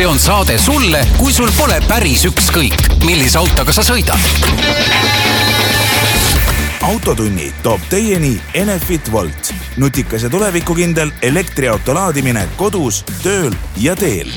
[0.00, 4.16] see on saade sulle, kui sul pole päris ükskõik, millise autoga sa sõidad.
[6.88, 14.30] autotunni toob teieni Enefit Volt, nutikas ja tulevikukindel elektriauto laadimine kodus, tööl ja teel.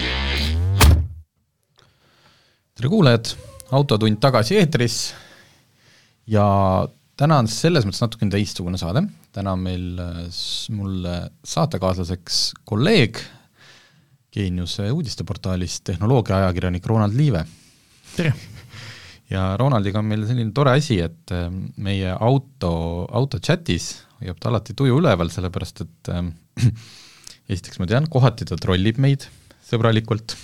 [2.75, 3.31] tere kuulajad,
[3.71, 4.97] Autotund tagasi eetris
[6.27, 6.43] ja
[7.15, 9.87] täna on selles mõttes natukene teistsugune saade, täna on meil
[10.75, 11.15] mulle
[11.55, 13.23] saatekaaslaseks kolleeg,
[14.33, 17.43] Geeniuse uudisteportaalist tehnoloogiaajakirjanik Ronald Liive.
[18.15, 18.33] tere!
[19.29, 22.71] ja Ronaldiga on meil selline tore asi, et ähm, meie auto,
[23.13, 26.25] auto chatis hoiab ta alati tuju üleval, sellepärast et äh,
[27.53, 29.27] esiteks ma tean, kohati ta trollib meid
[29.63, 30.35] sõbralikult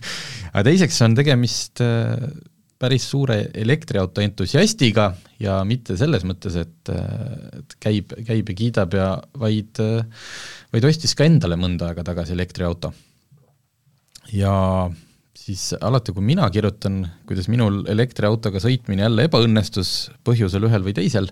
[0.52, 2.26] aga teiseks on tegemist äh,
[2.76, 8.98] päris suure elektriauto entusiastiga ja mitte selles mõttes, et, äh, et käib, käib ja kiidab
[8.98, 10.30] ja vaid, äh,
[10.74, 12.92] vaid ostis ka endale mõnda aega tagasi elektriauto
[14.32, 14.54] ja
[15.46, 19.92] siis alati, kui mina kirjutan, kuidas minul elektriautoga sõitmine jälle ebaõnnestus
[20.26, 21.30] põhjusel ühel või teisel,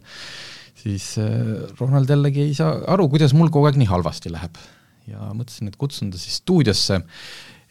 [0.78, 4.58] siis äh, Ronald jällegi ei saa aru, kuidas mul kogu aeg nii halvasti läheb.
[5.10, 7.00] ja mõtlesin, et kutsun ta siis stuudiosse,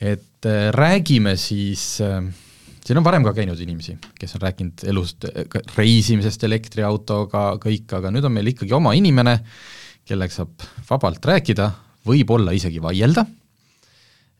[0.01, 2.21] et äh, räägime siis äh,
[2.83, 5.27] siin on varem ka käinud inimesi, kes on rääkinud elust,
[5.77, 9.37] reisimisest elektriautoga, kõik, aga nüüd on meil ikkagi oma inimene,
[10.07, 11.69] kellega saab vabalt rääkida,
[12.07, 13.23] võib-olla isegi vaielda,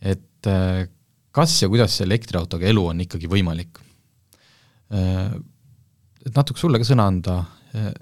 [0.03, 0.85] et äh,
[1.33, 3.79] kas ja kuidas see elektriautoga elu on ikkagi võimalik.
[4.93, 5.35] Äh,
[6.23, 7.39] et natuke sulle ka sõna anda,
[7.75, 7.93] äh,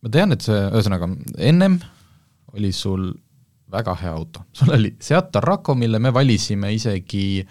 [0.00, 1.10] ma tean, et see, ühesõnaga,
[1.50, 1.80] ennem
[2.54, 3.10] oli sul
[3.70, 7.44] väga hea auto, sul oli Seat Tarraco, mille me valisime isegi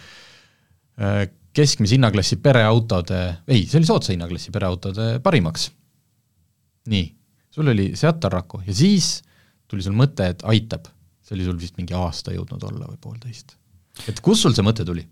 [1.55, 5.69] keskmise hinnaklassi pereautode, ei, see oli soodsa hinnaklassi pereautode parimaks.
[6.91, 7.05] nii,
[7.55, 9.21] sul oli Seat Tarraco ja siis
[9.71, 10.91] tuli sul mõte, et aitab,
[11.23, 13.58] see oli sul vist mingi aasta jõudnud olla või poolteist
[14.07, 15.03] et kust sul see mõte tuli,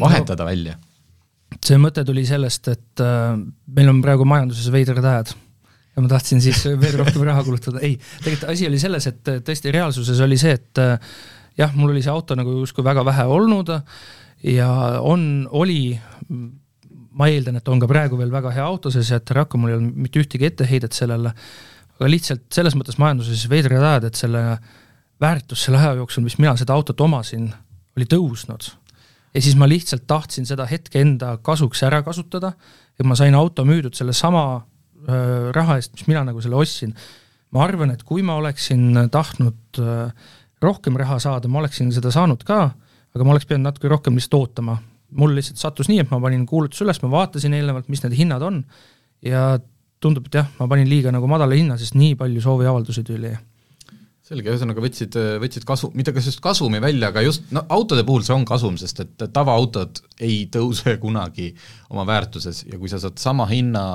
[0.00, 0.78] vahetada no, välja?
[1.60, 3.34] see mõte tuli sellest, et äh,
[3.76, 5.34] meil on praegu majanduses veidrad ajad.
[5.92, 9.42] Ja ma tahtsin siis veel rohkem raha kulutada, ei, tegelikult asi oli selles, et äh,
[9.44, 11.12] tõesti reaalsuses oli see, et äh,
[11.60, 13.74] jah, mul oli see auto nagu justkui väga vähe olnud
[14.48, 14.68] ja
[15.04, 15.94] on, oli,
[17.12, 19.78] ma eeldan, et on ka praegu veel väga hea auto, see Seat Tarraco, mul ei
[19.78, 21.34] olnud mitte ühtegi etteheidet sellele,
[21.98, 24.42] aga lihtsalt selles mõttes majanduses veidrad ajad, et selle
[25.22, 27.50] väärtus selle aja jooksul, mis mina seda autot omasin,
[27.96, 28.68] oli tõusnud.
[29.34, 32.52] ja siis ma lihtsalt tahtsin seda hetke enda kasuks ära kasutada
[32.98, 36.94] ja ma sain auto müüdud sellesama äh, raha eest, mis mina nagu selle ostsin.
[37.52, 40.30] ma arvan, et kui ma oleksin tahtnud äh,
[40.62, 42.62] rohkem raha saada, ma oleksin seda saanud ka,
[43.12, 44.78] aga ma oleks pidanud natuke rohkem lihtsalt ootama.
[45.12, 48.42] mul lihtsalt sattus nii, et ma panin kuulutuse üles, ma vaatasin eelnevalt, mis need hinnad
[48.42, 48.62] on
[49.22, 49.58] ja
[50.02, 53.34] tundub, et jah, ma panin liiga nagu madala hinna, sest nii palju sooviavaldusi tuli
[54.22, 58.24] selge, ühesõnaga võtsid, võtsid kasu, mitte kas just kasumi välja, aga just no autode puhul
[58.26, 61.52] see on kasum, sest et tavaautod ei tõuse kunagi
[61.90, 63.86] oma väärtuses ja kui sa saad sama hinna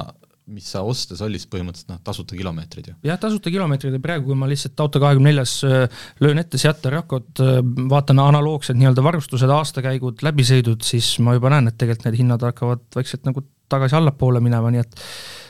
[0.48, 2.94] mis sa ostes oli siis põhimõtteliselt noh, tasuta kilomeetrid ju?
[3.08, 7.60] jah, tasuta kilomeetrid ja praegu, kui ma lihtsalt Auto24-s äh, löön ette Seat Tarracot, äh,
[7.92, 12.86] vaatan analoogsed nii-öelda varustused, aastakäigud, läbisõidud, siis ma juba näen, et tegelikult need hinnad hakkavad
[12.96, 15.04] vaikselt nagu tagasi allapoole minema, nii et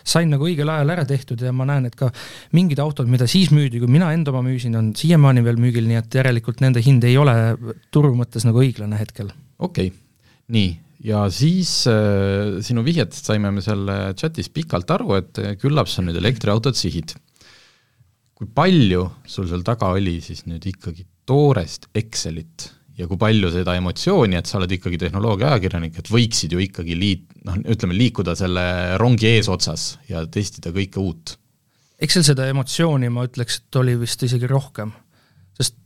[0.08, 2.10] sain nagu õigel ajal ära tehtud ja ma näen, et ka
[2.56, 6.00] mingid autod, mida siis müüdi, kui mina enda oma müüsin, on siiamaani veel müügil, nii
[6.00, 7.36] et järelikult nende hind ei ole
[7.94, 9.32] turu mõttes nagu õiglane hetkel.
[9.60, 10.04] okei okay.,
[10.56, 10.72] nii,
[11.10, 13.84] ja siis äh, sinu vihjetest saime me seal
[14.20, 17.18] chatis pikalt aru, et küllap sa nüüd elektriautot sihid.
[18.38, 23.76] kui palju sul seal taga oli siis nüüd ikkagi toorest Excelit ja kui palju seda
[23.78, 28.34] emotsiooni, et sa oled ikkagi tehnoloogia ajakirjanik, et võiksid ju ikkagi liit-, noh, ütleme, liikuda
[28.38, 28.64] selle
[29.02, 31.38] rongi eesotsas ja testida kõike uut?
[31.98, 34.92] eks seal seda emotsiooni, ma ütleks, et oli vist isegi rohkem,
[35.58, 35.78] sest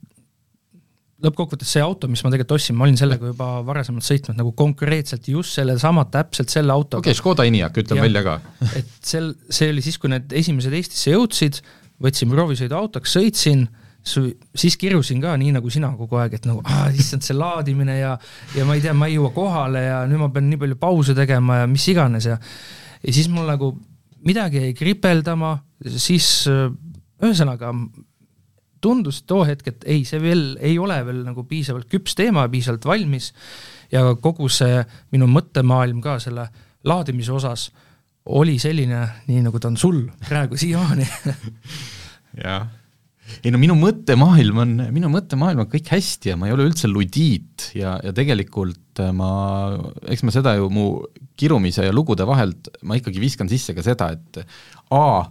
[1.23, 5.29] lõppkokkuvõttes see auto, mis ma tegelikult ostsin, ma olin sellega juba varasemalt sõitnud nagu konkreetselt
[5.31, 7.03] just sellesama, täpselt selle autoga.
[7.03, 8.39] okei okay,, Škoda Enyaq, ütleme välja ka
[8.79, 11.61] et sel, see oli siis, kui need esimesed Eestisse jõudsid,
[12.01, 13.67] võtsin proovisõiduautoks, sõitsin
[14.03, 18.15] siis kirusin ka nii nagu sina kogu aeg, et nagu ah, issand, see laadimine ja
[18.55, 21.15] ja ma ei tea, ma ei jõua kohale ja nüüd ma pean nii palju pause
[21.17, 22.37] tegema ja mis iganes ja
[23.01, 23.75] ja siis mul nagu
[24.25, 25.55] midagi jäi kripeldama,
[25.85, 27.73] siis ühesõnaga
[28.81, 32.85] tundus too hetk, et ei, see veel ei ole veel nagu piisavalt küps teema, piisavalt
[32.89, 33.29] valmis
[33.93, 34.81] ja kogu see
[35.13, 36.47] minu mõttemaailm ka selle
[36.89, 37.69] laadimise osas
[38.33, 41.07] oli selline, nii nagu ta on sul praegu siiamaani.
[42.43, 42.69] Jah
[43.43, 46.89] ei no minu mõttemaailm on, minu mõttemaailm on kõik hästi ja ma ei ole üldse
[46.91, 49.31] ludiit ja, ja tegelikult äh, ma,
[50.11, 50.87] eks ma seda ju mu
[51.39, 54.43] kirumise ja lugude vahelt, ma ikkagi viskan sisse ka seda, et
[54.91, 55.23] A,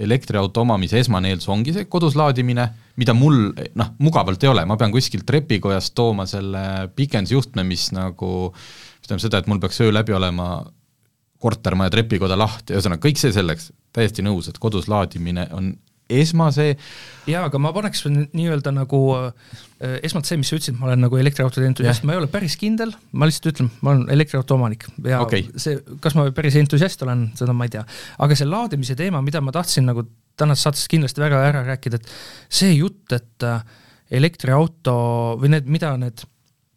[0.00, 2.64] elektriauto omamise esmane eeldus ongi see kodus laadimine,
[3.00, 6.62] mida mul noh, mugavalt ei ole, ma pean kuskilt trepikojast tooma selle
[6.96, 10.50] pikendusjuhtme, mis nagu mis tähendab seda, et mul peaks öö läbi olema
[11.40, 15.72] kortermaja trepikoda lahti, ühesõnaga kõik see selleks, täiesti nõus, et kodus laadimine on
[16.20, 16.72] esmase
[17.30, 21.20] jaa, aga ma paneks nii-öelda nagu äh, esmalt see, mis sa ütlesid, ma olen nagu
[21.20, 25.22] elektriautode entusiast, ma ei ole päris kindel, ma lihtsalt ütlen, ma olen elektriauto omanik ja
[25.24, 25.46] okay.
[25.60, 27.84] see, kas ma päris entusiast olen, seda ma ei tea.
[28.18, 30.06] aga see laadimise teema, mida ma tahtsin nagu
[30.40, 32.12] tänases saates kindlasti väga ära rääkida, et
[32.60, 33.62] see jutt, et äh,
[34.20, 34.94] elektriauto
[35.40, 36.24] või need, mida need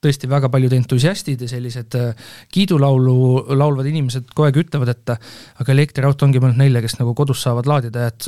[0.03, 5.75] tõesti väga paljud entusiastid ja sellised äh, kiidulaulu laulvad inimesed kogu aeg ütlevad, et aga
[5.75, 8.27] elektriauto ongi mõeldud neile, kes nagu kodus saavad laadida, et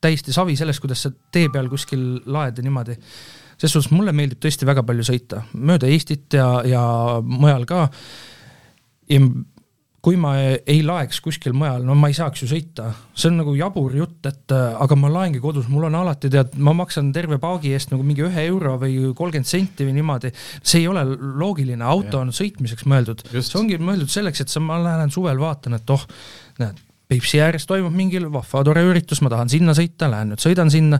[0.00, 2.98] täiesti savi sellest, kuidas sa tee peal kuskil laed ja niimoodi.
[3.58, 6.82] selles suhtes mulle meeldib tõesti väga palju sõita, mööda Eestit ja, ja
[7.22, 7.88] mujal ka.
[9.10, 9.20] ja
[10.08, 13.52] kui ma ei laeks kuskil mujal, no ma ei saaks ju sõita, see on nagu
[13.58, 17.74] jabur jutt, et aga ma laengi kodus, mul on alati tead, ma maksan terve paagi
[17.74, 20.30] eest nagu mingi ühe euro või kolmkümmend senti või niimoodi.
[20.62, 21.02] see ei ole
[21.42, 22.22] loogiline, auto ja.
[22.22, 26.06] on sõitmiseks mõeldud, see ongi mõeldud selleks, et sa, ma lähen suvel vaatan, et oh,
[26.62, 30.68] näed Peipsi ääres toimub mingi vahva tore üritus, ma tahan sinna sõita, lähen nüüd sõidan
[30.68, 30.98] sinna,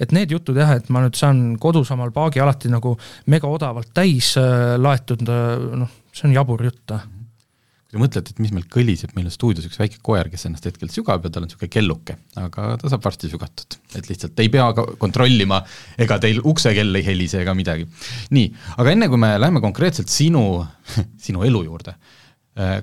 [0.00, 2.94] et need jutud jah, et ma nüüd saan kodus omal paagi alati nagu
[3.28, 7.02] mega odavalt täis äh, laetud, äh, noh, see on jabur jutt äh.
[7.04, 10.64] kui te mõtlete, et mis meil kõliseb, meil on stuudios üks väike koer, kes ennast
[10.70, 13.76] hetkel sügab ja tal on niisugune kelluke, aga ta saab varsti sügatud.
[14.00, 15.60] et lihtsalt ei pea kontrollima,
[16.00, 17.84] ega teil uksekell ei helise ega midagi.
[18.32, 18.48] nii,
[18.78, 20.64] aga enne kui me läheme konkreetselt sinu,
[21.26, 21.98] sinu elu juurde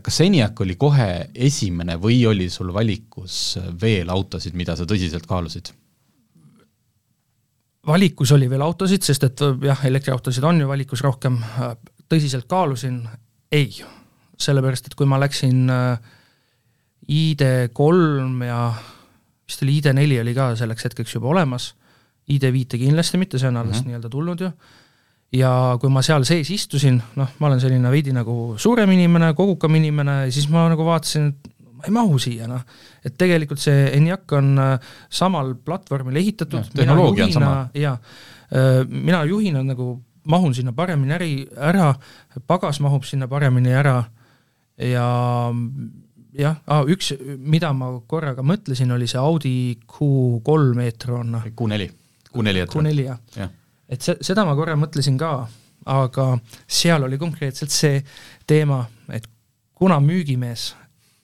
[0.01, 5.73] kas ENIAC oli kohe esimene või oli sul valikus veel autosid, mida sa tõsiselt kaalusid?
[7.87, 11.37] valikus oli veel autosid, sest et jah, elektriautosid on ju valikus rohkem,
[12.11, 12.99] tõsiselt kaalusin,
[13.51, 13.69] ei.
[14.37, 16.09] sellepärast, et kui ma läksin äh,
[17.09, 18.59] ID3 ja
[19.47, 21.71] vist oli ID4 oli ka selleks hetkeks juba olemas,
[22.29, 23.87] ID5 kindlasti mitte, see on alles mm -hmm.
[23.87, 24.51] nii-öelda tulnud ju
[25.35, 25.51] ja
[25.81, 30.19] kui ma seal sees istusin, noh, ma olen selline veidi nagu suurem inimene, kogukam inimene,
[30.31, 32.63] siis ma nagu vaatasin, et ma ei mahu siia, noh.
[33.05, 37.97] et tegelikult see ENIAC on äh, samal platvormil ehitatud, mina juhina, jaa,
[38.51, 39.97] äh, mina juhina nagu
[40.27, 41.91] mahun sinna paremini äri, ära,
[42.47, 44.01] pagas mahub sinna paremini ära.
[44.77, 45.05] Ja
[46.37, 49.53] jah ah,, üks, mida ma korraga mõtlesin, oli see Audi
[49.89, 51.39] Q3 e-tron.
[51.47, 51.87] Q4,
[52.29, 52.91] Q4 e-tron.
[52.91, 53.23] Q4 jah.
[53.39, 53.47] Ja
[53.89, 55.31] et see, seda ma korra mõtlesin ka,
[55.87, 56.27] aga
[56.67, 58.01] seal oli konkreetselt see
[58.47, 59.27] teema, et
[59.77, 60.73] kuna müügimees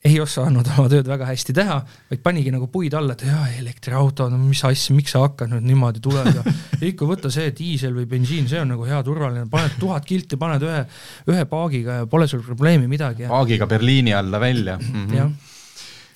[0.04, 1.78] ei osanud oma tööd väga hästi teha,
[2.10, 5.64] vaid panigi nagu puid alla, et jaa, elektriauto, no mis asja, miks sa hakkad nüüd
[5.70, 6.56] niimoodi tulema ja
[6.90, 10.66] ikka võta see diisel või bensiin, see on nagu hea turvaline, paned tuhat kilti, paned
[10.68, 10.82] ühe,
[11.32, 13.30] ühe paagiga ja pole sul probleemi midagi.
[13.32, 14.92] paagiga Berliini alla välja mm.
[14.92, 15.16] -hmm.
[15.22, 15.32] jah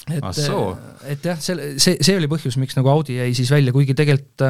[0.08, 3.96] et, et jah, selle, see, see oli põhjus, miks nagu Audi jäi siis välja, kuigi
[3.96, 4.46] tegelikult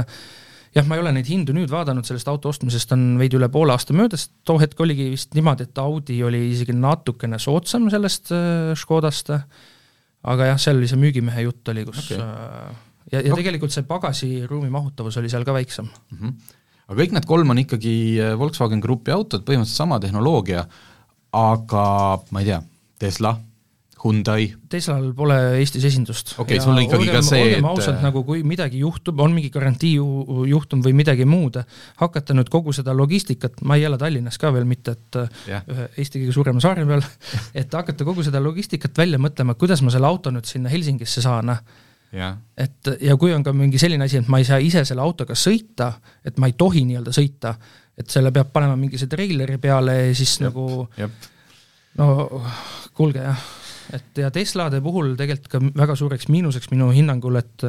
[0.75, 3.73] jah, ma ei ole neid hindu nüüd vaadanud, sellest auto ostmisest on veidi üle poole
[3.75, 8.73] aasta möödas, too hetk oligi vist niimoodi, et Audi oli isegi natukene soodsam sellest äh,
[8.77, 9.33] Škodast,
[10.27, 12.21] aga jah, seal oli see müügimehe jutt oli, kus okay.
[12.21, 12.85] äh,
[13.15, 16.17] ja, ja tegelikult see pagasiruumi mahutavus oli seal ka väiksem mm.
[16.19, 16.55] -hmm.
[16.87, 20.67] aga kõik need kolm on ikkagi äh, Volkswagen Grupi autod, põhimõtteliselt sama tehnoloogia,
[21.37, 21.85] aga
[22.31, 22.61] ma ei tea,
[22.99, 23.37] Tesla
[24.03, 24.51] Hyundai.
[24.69, 26.33] Teslal pole Eestis esindust.
[26.37, 29.33] okei okay,, sul on ikkagi olgem, ka see, et ausalt, nagu kui midagi juhtub, on
[29.33, 31.57] mingi garantiijuhtum või midagi muud,
[32.01, 35.19] hakata nüüd kogu seda logistikat, ma ei ela Tallinnas ka veel mitte, et
[35.49, 35.65] yeah.
[35.73, 37.03] ühe Eesti kõige suurema saare peal
[37.61, 41.55] et hakata kogu seda logistikat välja mõtlema, kuidas ma selle auto nüüd sinna Helsingisse saan,
[42.13, 42.37] yeah..
[42.57, 45.37] et ja kui on ka mingi selline asi, et ma ei saa ise selle autoga
[45.37, 45.93] sõita,
[46.25, 47.55] et ma ei tohi nii-öelda sõita,
[47.97, 50.51] et selle peab panema mingisuguse treileri peale ja siis Jep.
[50.51, 51.33] nagu Jep.
[51.97, 52.43] No
[52.97, 53.47] kuulge jah
[53.93, 57.67] et ja Teslade puhul tegelikult ka väga suureks miinuseks minu hinnangul, et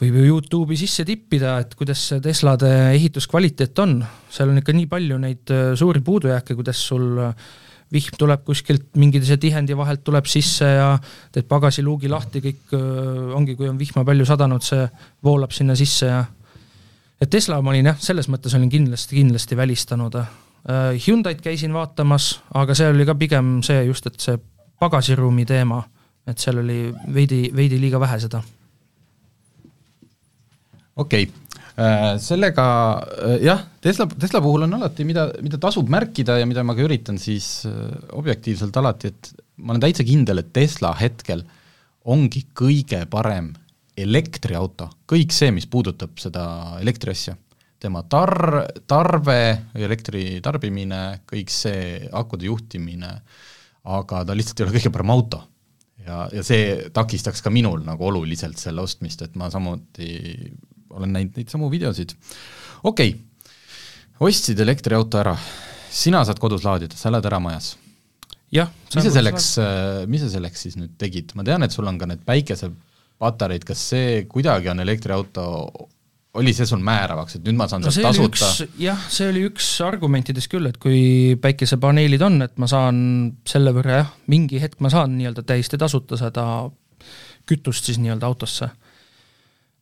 [0.00, 3.98] võib ju Youtube'i sisse tippida, et kuidas see Teslade ehituskvaliteet on,
[4.32, 7.50] seal on ikka nii palju neid äh, suuri puudujääke, kuidas sul äh,
[7.90, 10.90] vihm tuleb kuskilt mingise tihendi vahelt tuleb sisse ja
[11.34, 14.86] teed pagasiluugi lahti, kõik äh, ongi, kui on vihma palju sadanud, see
[15.26, 16.24] voolab sinna sisse ja
[17.20, 20.16] et Tesla ma olin jah, selles mõttes olin kindlasti, kindlasti välistanud.
[20.68, 24.36] Hyundai'd käisin vaatamas, aga see oli ka pigem see just, et see
[24.80, 25.82] pagasiruumi teema,
[26.28, 26.80] et seal oli
[27.14, 28.42] veidi, veidi liiga vähe seda.
[31.00, 32.66] okei okay., äh, sellega
[33.00, 36.84] äh, jah, Tesla, Tesla puhul on alati, mida, mida tasub märkida ja mida ma ka
[36.84, 41.44] üritan siis äh, objektiivselt alati, et ma olen täitsa kindel, et Tesla hetkel
[42.10, 43.52] ongi kõige parem
[44.00, 46.44] elektriauto, kõik see, mis puudutab seda
[46.80, 47.36] elektriasja
[47.80, 49.40] tema tar-, tarve,
[49.74, 53.46] elektri tarbimine, kõik see, akude juhtimine äh,,
[53.88, 55.40] aga ta lihtsalt ei ole kõige parem auto.
[56.04, 60.10] ja, ja see takistaks ka minul nagu oluliselt selle ostmist, et ma samuti
[60.90, 62.14] olen näinud neid samu videosid.
[62.82, 63.26] okei okay.,
[64.20, 65.36] ostsid elektriauto ära,
[65.90, 67.76] sina saad kodus laadida, sa elad eramajas
[68.52, 68.68] jah.
[68.94, 69.48] mis sa selleks,
[70.10, 73.86] mis sa selleks siis nüüd tegid, ma tean, et sul on ka need päikesepatareid, kas
[73.94, 75.46] see kuidagi on elektriauto,
[76.38, 78.68] oli see sul määravaks, et nüüd ma saan no sealt tasuta?
[78.78, 83.00] jah, see oli üks argumentidest küll, et kui päikesepaneelid on, et ma saan
[83.48, 86.44] selle võrra jah, mingi hetk ma saan nii-öelda täiesti tasuta seda
[87.50, 88.70] kütust siis nii-öelda autosse.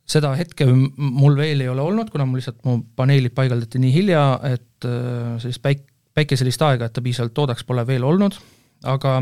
[0.09, 4.23] seda hetke mul veel ei ole olnud, kuna mul lihtsalt mu paneelid paigaldati nii hilja,
[4.49, 5.85] et äh, sellist päik-,
[6.17, 8.39] päikeselist aega, et ta piisavalt toodaks, pole veel olnud
[8.87, 9.19] aga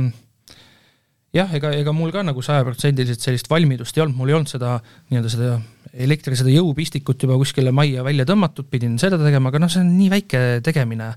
[1.36, 4.76] jah, ega, ega mul ka nagu sajaprotsendiliselt sellist valmidust ei olnud, mul ei olnud seda
[5.10, 5.56] nii-öelda seda
[6.04, 9.92] elektri, seda jõupistikut juba kuskile majja välja tõmmatud, pidin seda tegema, aga noh, see on
[9.96, 11.12] nii väike tegemine.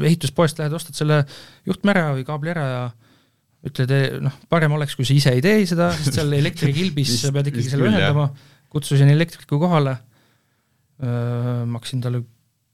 [0.00, 1.22] ehituspoest lähed, ostad selle
[1.68, 2.82] juhtme ära või kaabli ära ja
[3.70, 7.50] ütled, noh, parem oleks, kui sa ise ei tee seda, sest seal elektrikilbis sa pead
[7.52, 8.30] ikkagi selle ühendama,
[8.72, 9.98] kutsusin elektriku kohale,
[11.68, 12.22] maksin talle,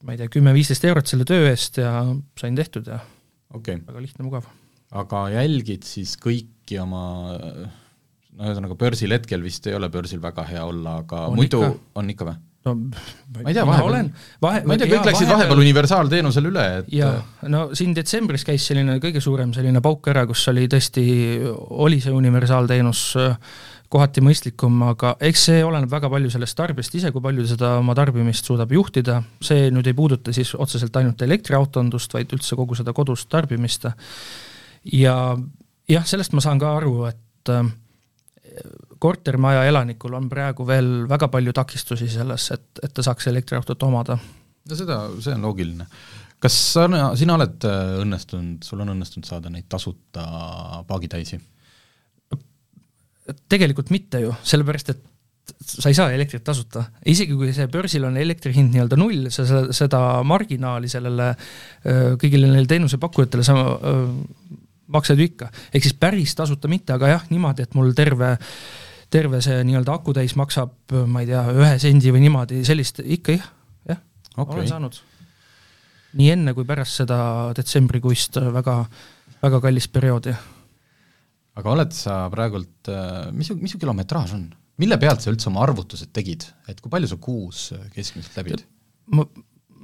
[0.07, 1.99] ma ei tea, kümme-viisteist eurot selle töö eest ja
[2.39, 3.01] sain tehtud ja
[3.55, 3.81] okay.
[3.83, 4.47] väga lihtne, mugav
[4.95, 7.03] aga jälgid siis kõiki oma
[8.37, 11.91] no ühesõnaga börsil hetkel vist ei ole börsil väga hea olla, aga on muidu ikka.
[12.01, 12.37] on ikka või?
[12.67, 14.11] no ma ei tea, vahepeal,
[14.43, 17.15] vahe, ma ei tea, kõik jaa, läksid vahepeal universaalteenusele üle, et jaa,
[17.53, 21.07] no siin detsembris käis selline kõige suurem selline pauk ära, kus oli tõesti,
[21.87, 23.07] oli see universaalteenus
[23.93, 27.95] kohati mõistlikum, aga eks see oleneb väga palju sellest tarbijast ise, kui palju seda oma
[27.95, 32.95] tarbimist suudab juhtida, see nüüd ei puuduta siis otseselt ainult elektriautondust, vaid üldse kogu seda
[32.97, 33.87] kodust tarbimist
[34.91, 35.17] ja
[35.87, 37.63] jah, sellest ma saan ka aru, et äh,
[39.07, 44.19] kortermaja elanikul on praegu veel väga palju takistusi selles, et, et ta saaks elektriautot omada.
[44.67, 45.89] no seda, see on loogiline.
[46.43, 46.87] kas sa,
[47.19, 50.27] sina oled äh, õnnestunud, sul on õnnestunud saada neid tasuta
[50.89, 51.41] paagitäisi?
[53.51, 55.01] tegelikult mitte ju, sellepärast et
[55.67, 59.47] sa ei saa elektrit tasuta, isegi kui see börsil on elektri hind nii-öelda null, sa
[59.75, 63.59] seda marginaali sellele äh, kõigile neile teenusepakkujatele sa
[64.93, 68.37] maksad ju ikka, ehk siis päris tasuta mitte, aga jah, niimoodi, et mul terve,
[69.13, 70.75] terve see nii-öelda akutäis maksab,
[71.07, 73.47] ma ei tea, ühe sendi või niimoodi, sellist ikka jah,
[73.93, 74.03] jah
[74.35, 75.01] okay., olen saanud.
[76.17, 77.19] nii enne kui pärast seda
[77.57, 78.79] detsembrikuist väga,
[79.43, 80.35] väga kallist perioodi.
[81.57, 82.93] aga oled sa praegult,
[83.33, 84.47] mis mis su kilometraaž on?
[84.83, 88.67] mille pealt sa üldse oma arvutused tegid, et kui palju sa kuus keskmiselt läbid?
[89.15, 89.25] ma,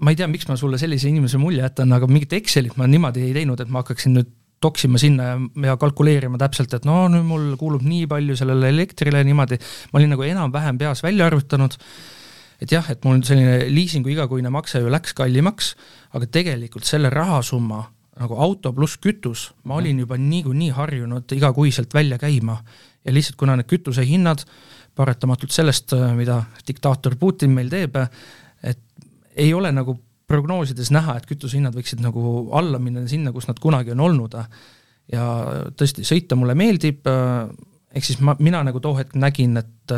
[0.03, 3.29] ma ei tea, miks ma sulle sellise inimese mulje jätan, aga mingit Excelit ma niimoodi
[3.29, 5.39] ei teinud, et ma hakkaksin nüüd toksima sinna ja,
[5.69, 9.59] ja kalkuleerima täpselt, et no nüüd mul kuulub nii palju sellele elektrile niimoodi,
[9.93, 11.77] ma olin nagu enam-vähem peas välja arvutanud,
[12.63, 15.75] et jah, et mul selline liisingu igakuine makse ju läks kallimaks,
[16.15, 17.83] aga tegelikult selle rahasumma
[18.21, 22.59] nagu auto pluss kütus, ma olin juba niikuinii harjunud igakuiselt välja käima.
[23.03, 24.45] Ja lihtsalt kuna need kütusehinnad
[24.95, 27.97] paratamatult sellest, mida diktaator Putin meil teeb,
[28.63, 28.83] et
[29.37, 29.97] ei ole nagu
[30.33, 34.41] prognoosides näha, et kütusehinnad võiksid nagu alla minna sinna, kus nad kunagi on olnud.
[35.13, 35.29] ja
[35.77, 37.09] tõesti, sõita mulle meeldib,
[37.93, 39.97] ehk siis ma, mina nagu too hetk nägin, et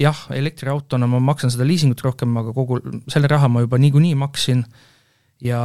[0.00, 2.80] jah, elektriautona ma maksan seda liisingut rohkem, aga kogu
[3.12, 4.64] selle raha ma juba niikuinii maksin
[5.44, 5.60] ja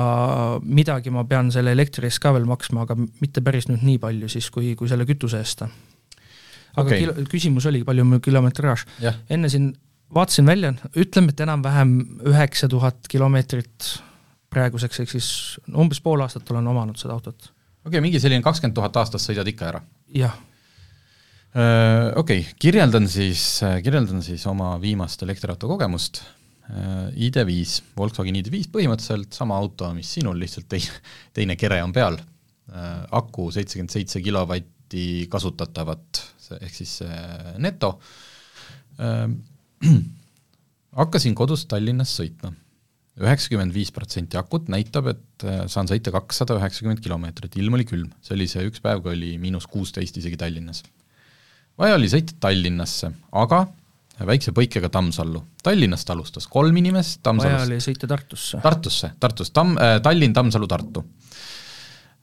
[0.64, 4.30] midagi ma pean selle elektri eest ka veel maksma, aga mitte päris nüüd nii palju
[4.32, 5.66] siis, kui, kui selle kütuse eest.
[6.76, 7.02] aga okay.
[7.04, 8.86] kilo, küsimus oli, palju mu kilometraaž.
[9.30, 9.74] enne siin
[10.14, 11.96] vaatasin välja, ütleme, et enam-vähem
[12.30, 13.96] üheksa tuhat kilomeetrit
[14.54, 15.30] praeguseks, ehk siis
[15.74, 17.50] umbes pool aastat olen omanud seda autot.
[17.86, 19.82] okei okay,, mingi selline kakskümmend tuhat aastas sõidad ikka ära?
[20.16, 20.38] jah.
[21.56, 26.22] Okei okay,, kirjeldan siis, kirjeldan siis oma viimast elektriauto kogemust.
[26.66, 31.02] Äh, ID5, Volkswagen ID5, põhimõtteliselt sama auto, mis sinul, lihtsalt teine,
[31.38, 32.18] teine kere on peal.
[33.14, 36.22] Aku seitsekümmend seitse kilovatti kasutatavat,
[36.58, 36.96] ehk siis
[37.62, 37.92] neto
[41.00, 42.54] hakkasin kodust Tallinnast sõitma.
[43.16, 48.10] üheksakümmend viis protsenti akut näitab, et äh, saan sõita kakssada üheksakümmend kilomeetrit, ilm oli külm,
[48.22, 50.84] see oli see üks päev, kui oli miinus kuusteist isegi Tallinnas.
[51.80, 53.66] vaja oli sõita Tallinnasse, aga
[54.26, 55.44] väikse põikega Tammsallu.
[55.64, 58.60] Tallinnast alustas kolm inimest, Tammsalust vaja oli sõita Tartusse.
[58.64, 61.06] Tartusse, Tartus, Tamm äh,, Tallinn, Tammsalu, Tartu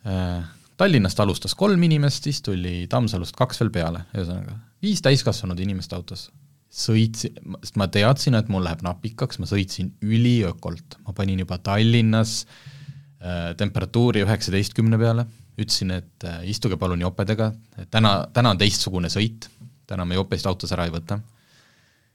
[0.07, 0.43] äh,.
[0.77, 6.29] Tallinnast alustas kolm inimest, siis tuli Tammsalust kaks veel peale, ühesõnaga viis täiskasvanud inimest autos
[6.73, 12.43] sõitsin, sest ma teadsin, et mul läheb napikaks, ma sõitsin üliökolt, ma panin juba Tallinnas
[12.43, 15.27] äh, temperatuuri üheksateistkümne peale,
[15.61, 17.51] ütlesin, et äh, istuge palun jopedega,
[17.93, 19.51] täna, täna on teistsugune sõit,
[19.89, 21.21] täna me jopest autos ära ei võta.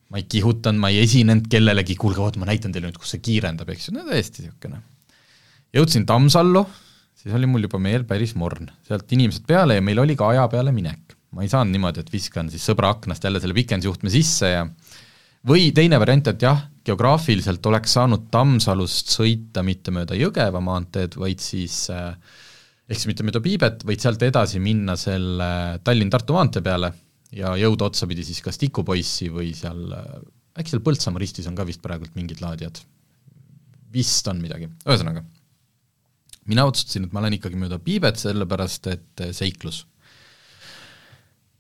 [0.08, 3.20] ma ei kihutanud, ma ei esinenud kellelegi, kuulge, oot, ma näitan teile nüüd, kus see
[3.20, 4.80] kiirendab, eks ju, no täiesti niisugune.
[5.76, 6.64] jõudsin Tammsallu,
[7.14, 10.48] siis oli mul juba meel päris morn, sealt inimesed peale ja meil oli ka aja
[10.50, 14.52] peale minek ma ei saanud niimoodi, et viskan siis sõbra aknast jälle selle pikendusjuhtme sisse
[14.54, 14.66] ja
[15.48, 21.44] või teine variant, et jah, geograafiliselt oleks saanud Tammsalust sõita mitte mööda Jõgeva maanteed, vaid
[21.44, 22.16] siis äh,
[22.88, 25.50] ehk siis mitte mööda Piibet, vaid sealt edasi minna selle
[25.84, 26.94] Tallinn-Tartu maantee peale
[27.36, 29.92] ja jõuda otsapidi siis kas Tikupoissi või seal,
[30.58, 32.80] äkki seal Põltsamaa ristis on ka vist praegult mingid laadijad,
[33.94, 35.26] vist on midagi, ühesõnaga.
[36.48, 39.84] mina otsustasin, et ma lähen ikkagi mööda Piibet, sellepärast et seiklus.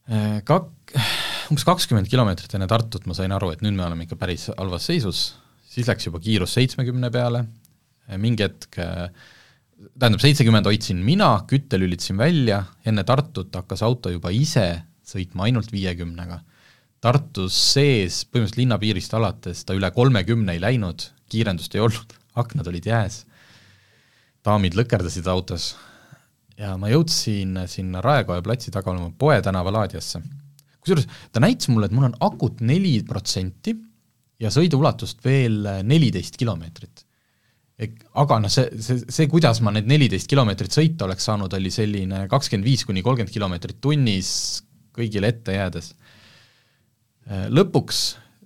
[0.08, 0.94] Kak-,
[1.52, 4.88] umbes kakskümmend kilomeetrit enne Tartut ma sain aru, et nüüd me oleme ikka päris halvas
[4.88, 5.24] seisus,
[5.68, 7.44] siis läks juba kiirus seitsmekümne peale,
[8.16, 8.80] mingi hetk
[10.00, 14.68] tähendab, seitsekümmend hoidsin mina, kütte lülitasin välja, enne Tartut hakkas auto juba ise
[15.08, 16.42] sõitma ainult viiekümnega.
[17.04, 22.88] Tartus sees, põhimõtteliselt linnapiirist alates ta üle kolmekümne ei läinud, kiirendust ei olnud, aknad olid
[22.90, 23.22] jääs,
[24.46, 25.76] daamid lõkerdasid autos
[26.58, 30.22] ja ma jõudsin sinna Raekoja platsi taga olema Poe tänava laadijasse.
[30.82, 33.76] kusjuures ta näitas mulle, et mul on akut neli protsenti
[34.42, 37.04] ja sõiduulatust veel neliteist kilomeetrit.
[38.18, 42.26] aga noh, see, see, see, kuidas ma need neliteist kilomeetrit sõita oleks saanud, oli selline
[42.32, 44.32] kakskümmend viis kuni kolmkümmend kilomeetrit tunnis,
[44.98, 45.92] kõigile ette jäädes.
[47.30, 48.00] Äh, lõpuks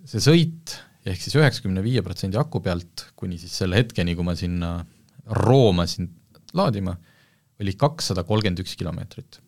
[0.04, 0.76] see sõit
[1.08, 4.74] ehk siis üheksakümne viie protsendi aku pealt kuni siis selle hetkeni, kui ma sinna
[5.38, 6.10] roomasin
[6.58, 6.94] laadima,
[7.62, 9.40] oli kakssada kolmkümmend üks kilomeetrit.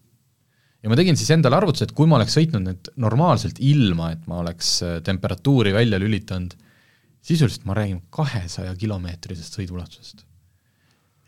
[0.82, 4.26] ja ma tegin siis endale arvutuse, et kui ma oleks sõitnud nüüd normaalselt ilma, et
[4.30, 6.56] ma oleks äh, temperatuuri välja lülitanud,
[7.24, 10.26] sisuliselt ma räägin kahesaja kilomeetrisest sõiduulatusest.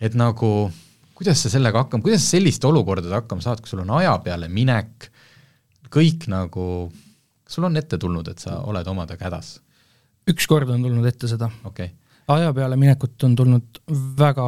[0.00, 0.70] et nagu
[1.16, 4.50] kuidas sa sellega hakkama, kuidas sa selliste olukordadega hakkama saad, kui sul on aja peale
[4.52, 5.08] minek,
[5.92, 6.66] kõik nagu,
[7.46, 9.56] kas sul on ette tulnud, et sa oled omadega hädas?
[10.26, 11.92] üks kord on tulnud ette seda okay..
[12.32, 13.80] Aja peale minekut on tulnud
[14.18, 14.46] väga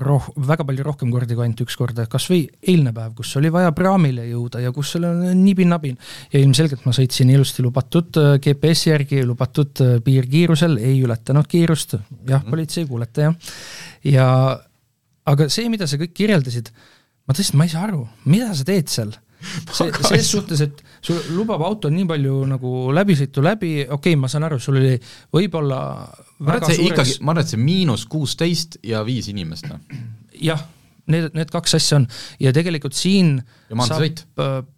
[0.00, 3.50] roh-, väga palju rohkem kordi kui ainult üks kord, kas või eilne päev, kus oli
[3.52, 5.98] vaja praamile jõuda ja kus oli nibin-nabin.
[6.32, 11.98] ja ilmselgelt ma sõitsin ilusti lubatud äh, GPS-i järgi, lubatud äh, piirkiirusel, ei ületanud kiirust,
[11.98, 12.50] jah -hmm.
[12.50, 13.34] politsei, kuulete jah.
[14.04, 14.28] ja
[15.26, 16.72] aga see, mida sa kõik kirjeldasid,
[17.28, 19.12] ma tõesti, ma ei saa aru, mida sa teed seal
[19.76, 24.28] see, ses suhtes, et sul lubab auto nii palju nagu läbisõitu läbi, okei okay,, ma
[24.28, 24.96] saan aru, sul oli
[25.32, 25.80] võib-olla
[26.40, 26.98] ma arvan, et see suureks...
[27.14, 29.80] ikkagi, ma arvan, et see miinus kuusteist ja viis inimest, noh.
[30.40, 30.64] jah,
[31.12, 32.08] need, need kaks asja on
[32.42, 34.24] ja tegelikult siin ja saab sõit.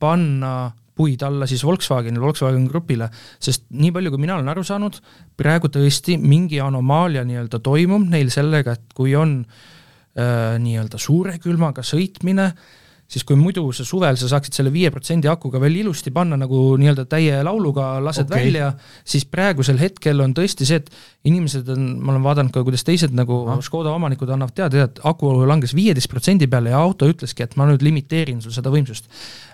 [0.02, 0.54] panna
[0.98, 3.08] puid alla siis Volkswagenile, Volkswagen Grupile,
[3.40, 4.98] sest nii palju, kui mina olen aru saanud,
[5.40, 11.84] praegu tõesti mingi anomaalia nii-öelda toimub neil sellega, et kui on äh, nii-öelda suure külmaga
[11.86, 12.81] sõitmine äh,,
[13.12, 16.62] siis kui muidu sa suvel sa saaksid selle viie protsendi akuga veel ilusti panna nagu
[16.80, 18.46] nii-öelda täie lauluga lased okay.
[18.46, 18.70] välja,
[19.04, 20.88] siis praegusel hetkel on tõesti see, et
[21.28, 23.60] inimesed on, ma olen vaadanud ka, kuidas teised nagu ah.
[23.62, 27.68] Škoda omanikud annavad teada, et aku langes viieteist protsendi peale ja auto ütleski, et ma
[27.68, 29.10] nüüd limiteerin sul seda võimsust.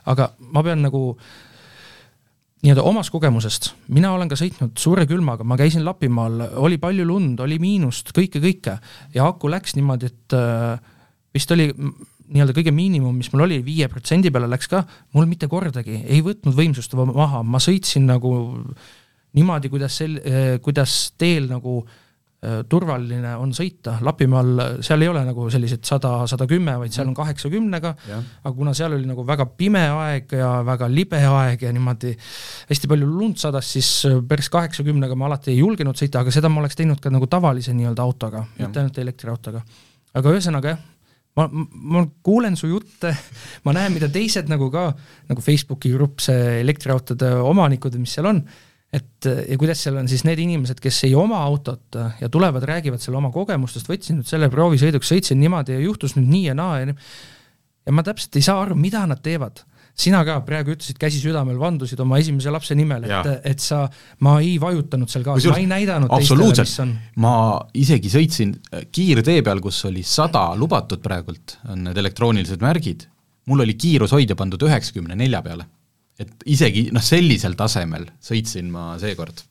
[0.09, 1.03] aga ma pean nagu
[2.63, 7.43] nii-öelda omast kogemusest, mina olen ka sõitnud suure külmaga, ma käisin Lapimaal, oli palju lund,
[7.45, 8.79] oli miinust, kõike, kõike
[9.15, 10.81] ja aku läks niimoodi, et äh,
[11.35, 11.69] vist oli
[12.33, 14.83] nii-öelda kõige miinimum, mis mul oli, viie protsendi peale läks ka,
[15.17, 18.33] mul mitte kordagi ei võtnud võimsust maha, ma sõitsin nagu
[19.39, 25.25] niimoodi, kuidas sel-, eh, kuidas teel nagu äh, turvaline on sõita, Lapimaal seal ei ole
[25.27, 27.21] nagu sellised sada, sada kümme, vaid seal on mhm.
[27.23, 27.95] kaheksakümnega,
[28.43, 32.15] aga kuna seal oli nagu väga pime aeg ja väga libe aeg ja niimoodi
[32.69, 36.53] hästi palju lund sadas, siis äh, päris kaheksakümnega ma alati ei julgenud sõita, aga seda
[36.53, 39.65] ma oleks teinud ka nagu tavalise nii-öelda autoga, mitte ainult elektriautoga.
[40.19, 40.87] aga ühesõnaga jah
[41.39, 41.47] ma,
[41.95, 43.13] ma kuulen su jutte,
[43.67, 44.91] ma näen, mida teised nagu ka,
[45.31, 48.43] nagu Facebooki grupp, see elektriautode omanikud, mis seal on,
[48.95, 53.03] et ja kuidas seal on siis need inimesed, kes ei oma autot ja tulevad, räägivad
[53.05, 56.79] selle oma kogemustest, võtsin nüüd selle proovisõiduks, sõitsin niimoodi ja juhtus nüüd nii ja naa
[56.81, 57.11] ja nii.
[57.89, 59.61] ja ma täpselt ei saa aru, mida nad teevad
[59.99, 63.83] sina ka praegu ütlesid, käsi südamel, vandusid oma esimese lapse nimel, et, et sa,
[64.25, 66.95] ma ei vajutanud seal kaasa, ma ei näidanud teistele, mis on.
[67.25, 67.35] ma
[67.79, 73.09] isegi sõitsin äh, kiirtee peal, kus oli sada lubatud praegult, on need elektroonilised märgid,
[73.51, 75.69] mul oli kiirushoidja pandud üheksakümne nelja peale.
[76.19, 79.45] et isegi noh, sellisel tasemel sõitsin ma seekord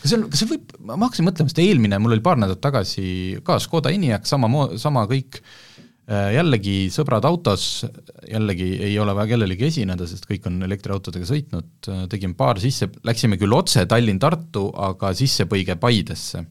[0.00, 2.62] kas see on, kas see võib, ma hakkasin mõtlema, sest eelmine, mul oli paar nädalat
[2.62, 3.04] tagasi
[3.44, 5.73] ka Škoda Enyaq, sama mo-, sama kõik Äh,
[6.08, 7.84] jällegi sõbrad autos,
[8.28, 12.90] jällegi ei ole vaja kellelegi esineda, sest kõik on elektriautodega sõitnud, äh, tegime paar sisse,
[13.04, 16.44] läksime küll otse Tallinn-Tartu, aga sissepõige Paidesse.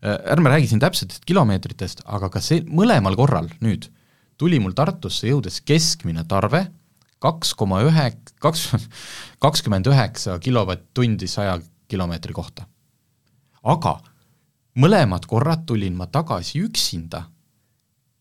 [0.00, 3.90] Äh, ärme räägi siin täpsetest kilomeetritest, aga ka see, mõlemal korral nüüd
[4.38, 6.68] tuli mul Tartusse jõudes keskmine tarve
[7.20, 8.06] kaks koma ühe,
[8.40, 8.70] kaks,
[9.44, 11.58] kakskümmend üheksa kilovatt-tundi saja
[11.90, 12.66] kilomeetri kohta.
[13.62, 13.98] aga
[14.80, 17.26] mõlemad korrad tulin ma tagasi üksinda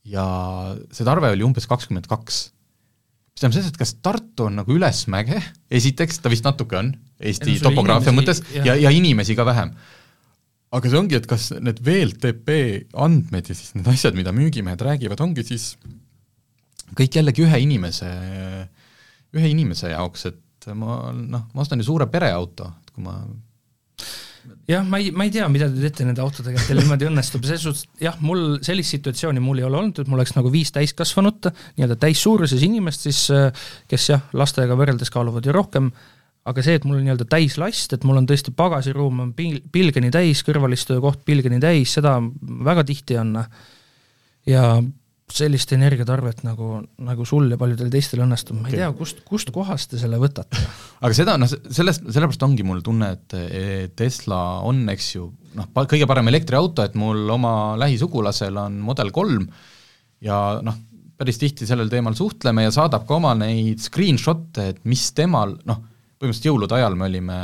[0.10, 0.26] ja
[0.94, 2.42] see tarve oli umbes kakskümmend kaks.
[3.34, 5.40] mis tähendab seda, et kas Tartu on nagu ülesmäge,
[5.72, 9.74] esiteks, ta vist natuke on, Eesti topograafia mõttes, ja, ja inimesi ka vähem.
[10.72, 12.60] aga see ongi, et kas need VLTP
[12.94, 15.74] andmed ja siis need asjad, mida müügimehed räägivad, ongi siis
[16.98, 18.10] kõik jällegi ühe inimese,
[19.36, 23.18] ühe inimese jaoks, et ma noh, ma ostan ju suure pereauto, et kui ma
[24.70, 27.46] jah, ma ei, ma ei tea, mida te teete nende autodega, et teil niimoodi õnnestub,
[27.48, 30.72] selles suhtes jah, mul sellist situatsiooni mul ei ole olnud, et mul oleks nagu viis
[30.76, 33.50] täiskasvanut, nii-öelda täissuuruses inimest siis, äh,
[33.92, 35.92] kes jah, lastega võrreldes kaaluvad ju rohkem,
[36.50, 40.12] aga see, et mul on nii-öelda täislast, et mul on tõesti pagasiruum on pil-, pilgeni
[40.14, 42.18] täis, kõrvalistuja koht pilgeni täis, seda
[42.70, 43.36] väga tihti on.
[44.50, 44.64] ja
[45.34, 48.82] sellist energiatarvet nagu, nagu sul ja paljudel teistel õnnestub, ma ei Okei.
[48.82, 50.60] tea, kust, kust kohast te selle võtate?
[51.06, 56.08] aga seda, noh, sellest, sellepärast ongi mul tunne, et Tesla on, eks ju, noh, kõige
[56.10, 59.48] parem elektriauto, et mul oma lähisugulasel on Model kolm
[60.26, 60.82] ja noh,
[61.20, 65.82] päris tihti sellel teemal suhtleme ja saadab ka oma neid screenshot'e, et mis temal, noh,
[66.20, 67.40] põhimõtteliselt jõulude ajal me olime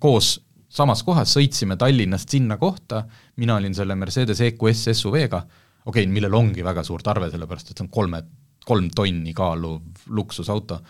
[0.00, 0.38] koos
[0.70, 3.02] samas kohas, sõitsime Tallinnast sinna kohta,
[3.40, 5.42] mina olin selle Mercedes EQS SUV-ga,
[5.90, 8.22] okei okay,, millel ongi väga suur tarve, sellepärast et see on kolme,
[8.66, 10.80] kolm tonni kaaluv luksusauto.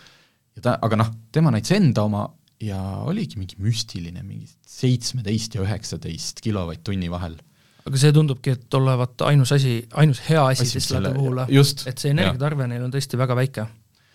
[0.56, 2.26] ja ta, aga noh, tema näitas enda oma
[2.60, 7.38] ja oligi mingi müstiline, mingi seitsmeteist ja üheksateist kilovatt-tunni vahel.
[7.86, 12.68] aga see tundubki, et olevat ainus asi, ainus hea asi selle- puhul, et see energiatarve
[12.68, 13.66] neil on tõesti väga väike.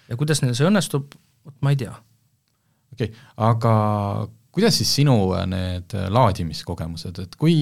[0.09, 1.95] ja kuidas neil see õnnestub, vot ma ei tea.
[2.93, 3.73] okei okay,, aga
[4.55, 7.57] kuidas siis sinu äh, need äh, laadimiskogemused, et kui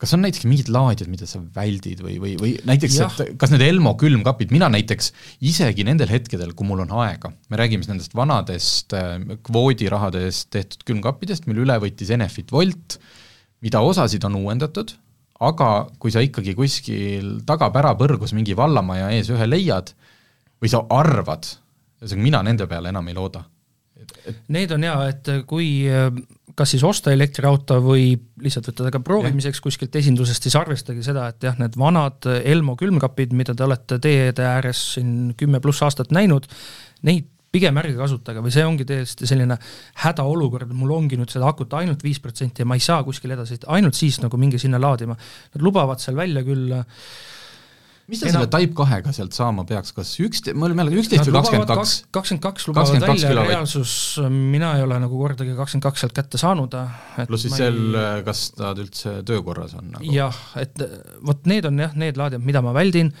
[0.00, 3.64] kas on näiteks mingid laadijad, mida sa väldid või, või, või näiteks, et kas need
[3.66, 5.10] Elmo külmkapid, mina näiteks
[5.44, 10.48] isegi nendel hetkedel, kui mul on aega, me räägime siis nendest vanadest äh, kvoodirahade eest
[10.56, 12.96] tehtud külmkappidest, mille üle võttis Enefit Volt,
[13.64, 14.94] mida osasid on uuendatud,
[15.44, 19.92] aga kui sa ikkagi kuskil tagapärapõrgus mingi vallamaja ees ühe leiad
[20.60, 21.48] või sa arvad,
[22.00, 23.44] ühesõnaga mina nende peale enam ei looda.
[24.50, 26.08] Need on jaa, et kui äh,
[26.56, 31.28] kas siis osta elektriauto või lihtsalt võtta ta ka proovimiseks kuskilt esindusest, siis arvestage seda,
[31.30, 36.14] et jah, need vanad Elmo külmkapid, mida te olete teede ääres siin kümme pluss aastat
[36.14, 36.48] näinud,
[37.06, 39.56] neid pigem ärge kasutage või see ongi täiesti selline
[40.04, 43.58] hädaolukord, mul ongi nüüd seda akut ainult viis protsenti ja ma ei saa kuskile edasi,
[43.74, 45.16] ainult siis nagu minge sinna laadima.
[45.54, 46.84] Nad lubavad seal välja küll äh,
[48.10, 51.30] mis ta Enam- selle Type kahega sealt saama peaks, kas üksteist, mul ei mäleta, üksteist
[51.30, 51.96] või kakskümmend kaks?
[52.16, 53.94] kakskümmend kaks lubavad 22 välja, reaalsus,
[54.28, 56.76] mina ei ole nagu kordagi kakskümmend kaks sealt kätte saanud.
[57.26, 57.82] pluss siis seal,
[58.26, 60.14] kas nad üldse töökorras on nagu?
[60.14, 60.82] jah, et
[61.26, 63.12] vot need on jah, need laadijad, mida ma väldin,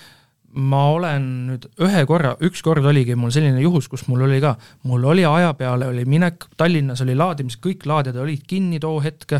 [0.58, 4.56] ma olen nüüd ühe korra, üks kord oligi mul selline juhus, kus mul oli ka,
[4.90, 9.38] mul oli aja peale oli minek, Tallinnas oli laadimis, kõik laadijad olid kinni too hetk,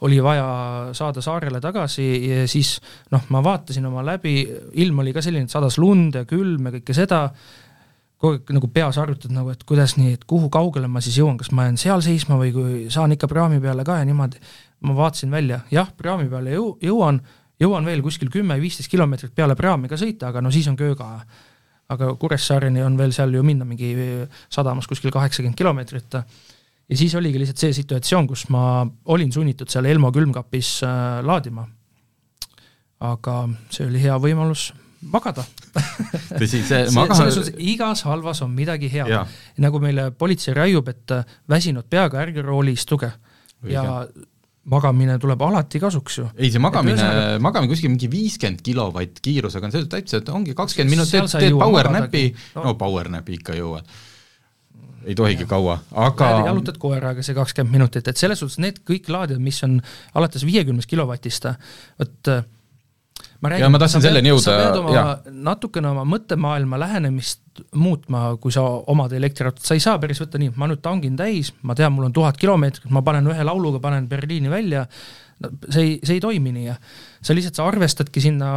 [0.00, 0.44] oli vaja
[0.96, 2.78] saada saarele tagasi ja siis
[3.12, 4.42] noh, ma vaatasin oma läbi,
[4.80, 7.26] ilm oli ka selline, et sadas lund ja külm ja kõike seda,
[8.20, 11.38] kogu aeg nagu peas arvutad nagu, et kuidas nii, et kuhu kaugele ma siis jõuan,
[11.40, 14.40] kas ma jään seal seisma või kui saan ikka praami peale ka ja niimoodi.
[14.80, 17.20] ma vaatasin välja, jah, praami peale jõu-, jõuan,
[17.60, 21.20] jõuan veel kuskil kümme-viisteist kilomeetrit peale praami ka sõita, aga no siis on kööga.
[21.90, 23.96] aga Kuressaareni on veel seal ju minna mingi
[24.48, 26.14] sadamas kuskil kaheksakümmend kilomeetrit.
[26.90, 31.66] Ja siis oligi lihtsalt see situatsioon, kus ma olin sunnitud seal Elmo külmkapis äh, laadima.
[33.00, 33.34] aga
[33.72, 34.70] see oli hea võimalus
[35.10, 35.44] magada
[36.40, 39.08] tõsi, see see, maga- selles suhtes igas halvas on midagi head.
[39.64, 43.08] Nagu meile politsei raiub, et äh, väsinud peaga ärge rooli istuge
[43.70, 44.04] ja
[44.70, 46.26] magamine tuleb alati kasuks ju.
[46.36, 50.92] ei, see magamine magamine kuskil mingi viiskümmend kilovatt kiirusega on see täitsa, et ongi kakskümmend
[50.98, 52.26] minutit, teed, power nap'i,
[52.58, 52.66] No.
[52.68, 53.88] no power nap'i ikka jõuad.
[55.06, 59.08] Ei tohigi kaua, aga Lähed jalutad koeraga see kakskümmend minutit, et selles suhtes need kõik
[59.12, 59.78] laadijad, mis on
[60.14, 61.48] alates viiekümnest kilovatist,
[62.00, 62.42] vot äh,
[63.40, 64.56] ma räägin, Ja ma tahtsin selleni jõuda,
[64.94, 65.14] jaa.
[65.48, 68.62] natukene oma mõttemaailma lähenemist muutma, kui sa
[68.92, 72.10] omad elektriautot, sa ei saa päris võtta nii, ma nüüd tangin täis, ma tean, mul
[72.10, 74.86] on tuhat kilomeetrit, ma panen ühe lauluga, panen Berliini välja,
[75.40, 76.74] no see ei, see ei toimi nii.
[77.24, 78.50] sa lihtsalt, sa arvestadki sinna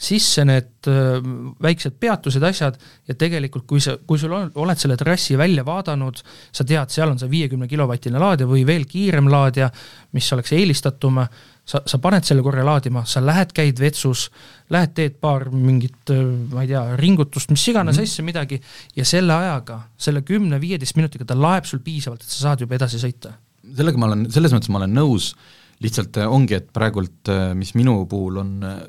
[0.00, 1.18] sisse need öö,
[1.62, 6.22] väiksed peatused, asjad ja tegelikult, kui sa, kui sul on, oled selle trassi välja vaadanud,
[6.52, 9.68] sa tead, seal on see viiekümne kilovatine laadija või veel kiirem laadija,
[10.16, 11.22] mis oleks eelistatum,
[11.66, 14.28] sa, sa paned selle korra laadima, sa lähed, käid vetsus,
[14.72, 16.12] lähed, teed paar mingit,
[16.52, 18.12] ma ei tea, ringutust, mis iganes mm -hmm.
[18.12, 18.60] asja, midagi,
[18.96, 23.00] ja selle ajaga, selle kümne-viieteist minutiga ta laeb sul piisavalt, et sa saad juba edasi
[23.02, 23.36] sõita.
[23.76, 25.34] sellega ma olen, selles mõttes ma olen nõus,
[25.84, 28.82] lihtsalt äh, ongi, et praegult, äh, mis minu puhul on, äh,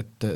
[0.00, 0.26] et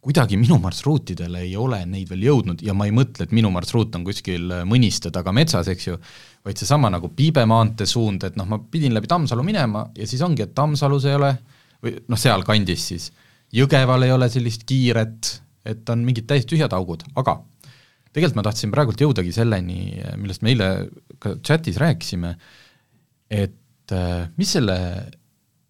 [0.00, 3.94] kuidagi minu marsruutidele ei ole neid veel jõudnud ja ma ei mõtle, et minu marsruut
[3.98, 5.98] on kuskil Mõniste taga metsas, eks ju,
[6.46, 10.24] vaid seesama nagu Piibe maantee suund, et noh, ma pidin läbi Tammsalu minema ja siis
[10.26, 11.34] ongi, et Tammsalus ei ole,
[11.84, 13.10] või noh, sealkandis siis,
[13.54, 15.30] Jõgeval ei ole sellist kiiret,
[15.66, 17.36] et on mingid täiesti tühjad augud, aga
[18.10, 19.80] tegelikult ma tahtsin praegult jõudagi selleni,
[20.18, 20.68] millest me eile
[21.22, 22.34] ka chatis rääkisime,
[23.30, 23.94] et
[24.38, 24.76] mis selle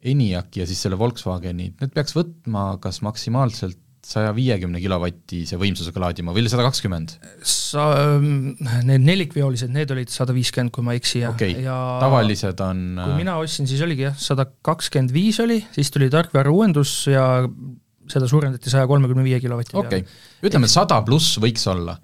[0.01, 6.33] ENIAC ja siis selle Volkswageni, need peaks võtma kas maksimaalselt saja viiekümne kilovatise võimsusega laadima
[6.35, 7.13] või sada kakskümmend?
[7.47, 8.55] Sa, ähm,
[8.89, 11.59] need nelikveolised, need olid sada viiskümmend, kui ma ei eksi, okay.
[11.67, 16.09] ja tavalised on kui mina ostsin, siis oligi jah, sada kakskümmend viis oli, siis tuli
[16.13, 17.27] tarkvara uuendus ja
[18.11, 19.85] seda suurendati saja kolmekümne viie kilovati peale.
[19.87, 21.99] okei okay., ütleme sada pluss võiks olla.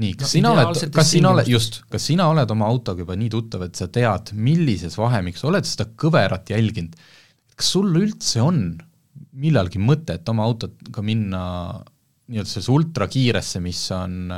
[0.00, 3.16] nii, kas no, sina oled, kas sina oled, just, kas sina oled oma autoga juba
[3.16, 6.96] nii tuttav, et sa tead, millises vahemikus, oled seda kõverat jälginud,
[7.56, 8.62] kas sul üldse on
[9.36, 11.42] millalgi mõtet oma autoga minna
[12.26, 14.32] nii-öelda sellesse ultrakiiresse, mis on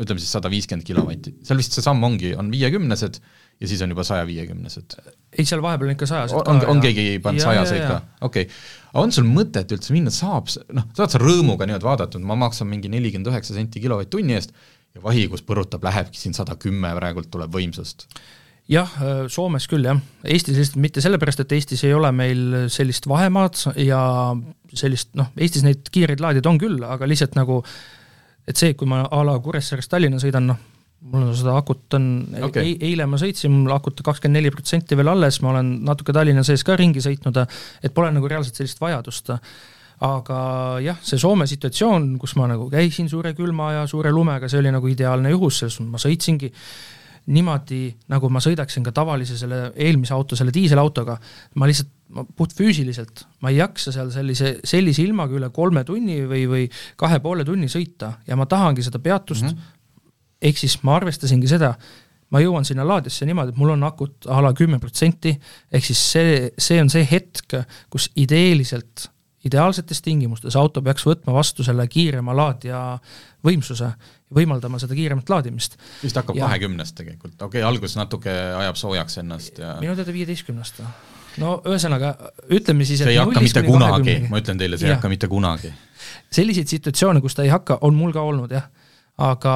[0.00, 3.18] ütleme siis sada viiskümmend kilovatti, seal vist see samm ongi, on viiekümnesed
[3.58, 4.96] ja siis on juba saja viiekümnesed?
[5.34, 7.98] ei, seal vahepeal on ikka sajased on, on keegi pannud sajaseid ka?
[8.24, 8.62] okei okay.,
[8.94, 12.38] aga on sul mõtet üldse minna, saab, noh, saad sa rõõmuga niimoodi vaadata, et ma
[12.46, 14.56] maksan mingi nelikümmend üheksa senti kilovatt-tunni eest
[14.96, 18.08] ja vahi, kus põrutab, lähebki siin sada kümme praegult tuleb võimsust
[18.68, 18.96] jah,
[19.32, 24.00] Soomes küll jah, Eestis lihtsalt mitte sellepärast, et Eestis ei ole meil sellist vahemaad ja
[24.76, 27.62] sellist noh, Eestis neid kiireid laadijaid on küll, aga lihtsalt nagu
[28.48, 30.60] et see, kui ma a la Kuressaarest Tallinna sõidan, noh,
[31.12, 32.06] mul on seda akut on
[32.48, 36.44] okay., eile ma sõitsin, mul akut kakskümmend neli protsenti veel alles, ma olen natuke Tallinna
[36.46, 37.38] sees ka ringi sõitnud,
[37.84, 39.34] et pole nagu reaalselt sellist vajadust.
[40.06, 40.38] aga
[40.82, 44.70] jah, see Soome situatsioon, kus ma nagu käisin suure külma ja suure lumega, see oli
[44.70, 46.52] nagu ideaalne juhus, selles ma sõitsingi
[47.28, 51.18] niimoodi, nagu ma sõidaksin ka tavalise selle eelmise auto, selle diiselautoga,
[51.60, 56.46] ma lihtsalt, ma puhtfüüsiliselt, ma ei jaksa seal sellise, sellise ilmaga üle kolme tunni või,
[56.48, 56.62] või
[56.96, 59.74] kahe poole tunni sõita ja ma tahangi seda peatust mm, -hmm
[60.42, 61.72] ehk siis ma arvestasingi seda,
[62.32, 65.32] ma jõuan sinna laadesse niimoodi, et mul on akut a la kümme protsenti,
[65.72, 67.56] ehk siis see, see on see hetk,
[67.92, 69.08] kus ideeliselt,
[69.46, 72.80] ideaalsetes tingimustes auto peaks võtma vastu selle kiirema laadija
[73.46, 73.92] võimsuse,
[74.34, 75.78] võimaldama seda kiiremat laadimist.
[76.02, 80.82] vist hakkab kahekümnest tegelikult, okei okay,, alguses natuke ajab soojaks ennast ja minu teada viieteistkümnest.
[81.38, 82.16] No ühesõnaga,
[82.50, 85.70] ütleme siis, see ei hakka mitte kunagi, ma ütlen teile, see ei hakka mitte kunagi.
[86.34, 88.68] selliseid situatsioone, kus ta ei hakka, on mul ka olnud jah.
[89.18, 89.52] Aga,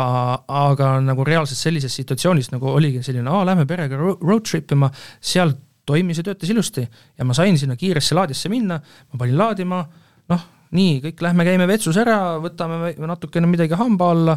[0.51, 4.88] aga nagu reaalselt sellises situatsioonis nagu oligi selline, aa, lähme perega road trip ima,
[5.23, 5.53] seal
[5.87, 6.85] toimis ja töötas ilusti
[7.18, 9.83] ja ma sain sinna kiiresse laadisse minna, ma panin laadima,
[10.31, 10.45] noh,
[10.77, 14.37] nii, kõik lähme käime vetsus ära, võtame natukene midagi hamba alla,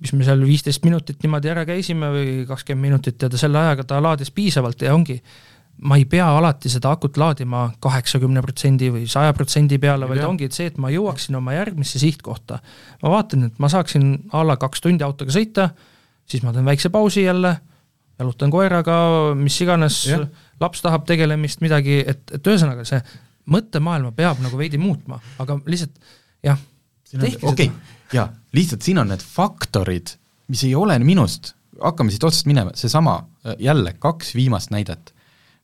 [0.00, 3.86] mis me seal viisteist minutit niimoodi ära käisime või kakskümmend minutit ja ta selle ajaga
[3.92, 5.20] ta laadis piisavalt ja ongi
[5.84, 10.48] ma ei pea alati seda akut laadima kaheksakümne protsendi või saja protsendi peale, vaid ongi
[10.48, 12.60] et see, et ma jõuaksin oma järgmisse sihtkohta.
[13.02, 15.70] ma vaatan, et ma saaksin a la kaks tundi autoga sõita,
[16.24, 17.58] siis ma teen väikse pausi jälle,
[18.18, 18.96] jalutan koeraga,
[19.36, 20.00] mis iganes,
[20.60, 23.00] laps tahab tegelemist, midagi, et, et ühesõnaga see
[23.52, 25.98] mõttemaailma peab nagu veidi muutma, aga lihtsalt
[26.44, 26.58] jah,
[27.12, 27.68] tehke okay.
[27.68, 27.98] seda.
[28.16, 30.16] jaa, lihtsalt siin on need faktorid,
[30.50, 33.20] mis ei ole minust, hakkame siit otsast minema, seesama
[33.62, 35.12] jälle kaks viimast näidet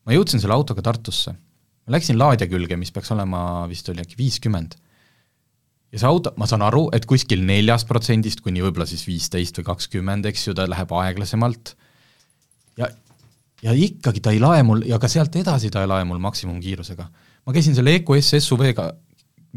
[0.03, 4.19] ma jõudsin selle autoga Tartusse, ma läksin laadija külge, mis peaks olema, vist oli äkki
[4.19, 4.75] viiskümmend.
[5.93, 9.67] ja see auto, ma saan aru, et kuskil neljast protsendist kuni võib-olla siis viisteist või
[9.67, 11.75] kakskümmend, eks ju, ta läheb aeglasemalt
[12.81, 12.89] ja,
[13.63, 17.07] ja ikkagi ta ei lae mul ja ka sealt edasi ta ei lae mul maksimumkiirusega.
[17.45, 18.89] ma käisin selle EQS SUV-ga,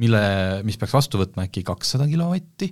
[0.02, 0.22] mille,
[0.66, 2.70] mis peaks vastu võtma äkki kakssada kilovatti,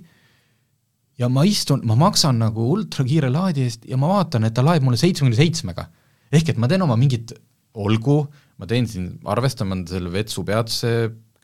[1.19, 4.83] ja ma istun, ma maksan nagu ultrakiire laadi eest ja ma vaatan, et ta laeb
[4.85, 5.87] mulle seitsmekümne seitsmega.
[6.31, 7.31] ehk et ma teen oma mingit
[7.75, 8.25] olgu,
[8.59, 10.91] ma teen siin, arvestame selle vetsu peatuse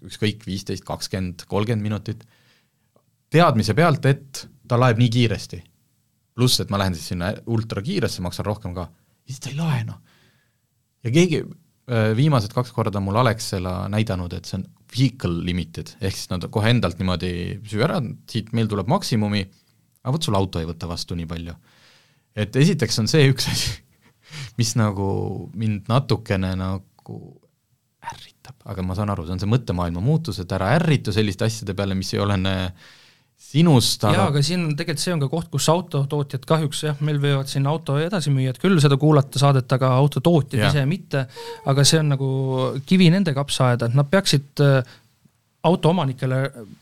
[0.01, 2.23] ükskõik, viisteist, kakskümmend, kolmkümmend minutit,
[3.31, 5.61] teadmise pealt, et ta laeb nii kiiresti.
[6.35, 8.87] pluss, et ma lähen siis sinna ultrakiiresse, maksan rohkem ka,
[9.31, 9.99] siis ta ei lae noh.
[11.05, 11.41] ja keegi,
[11.91, 16.31] äh, viimased kaks korda on mul Alexela näidanud, et see on vehicle limited, ehk siis
[16.33, 17.33] nad kohe endalt niimoodi
[17.67, 19.45] süü ära, siit meil tuleb maksimumi,
[20.03, 21.55] aga vot sul auto ei võta vastu nii palju.
[22.35, 23.77] et esiteks on see üks asi
[24.59, 25.07] mis nagu
[25.57, 27.19] mind natukene nagu
[28.11, 31.75] ärritab, aga ma saan aru, see on see mõttemaailma muutus, et ära ärritu selliste asjade
[31.77, 32.55] peale, mis ei olene
[33.41, 34.15] sinust aga...
[34.15, 37.49] jaa, aga siin on tegelikult see on ka koht, kus autotootjad kahjuks jah, meil võivad
[37.51, 40.71] siin auto edasimüüjad küll seda kuulata saadet, aga autotootjad ja.
[40.71, 41.25] ise mitte,
[41.71, 42.31] aga see on nagu
[42.87, 44.61] kivi nende kapsaaeda, et nad peaksid
[45.63, 46.37] autoomanikele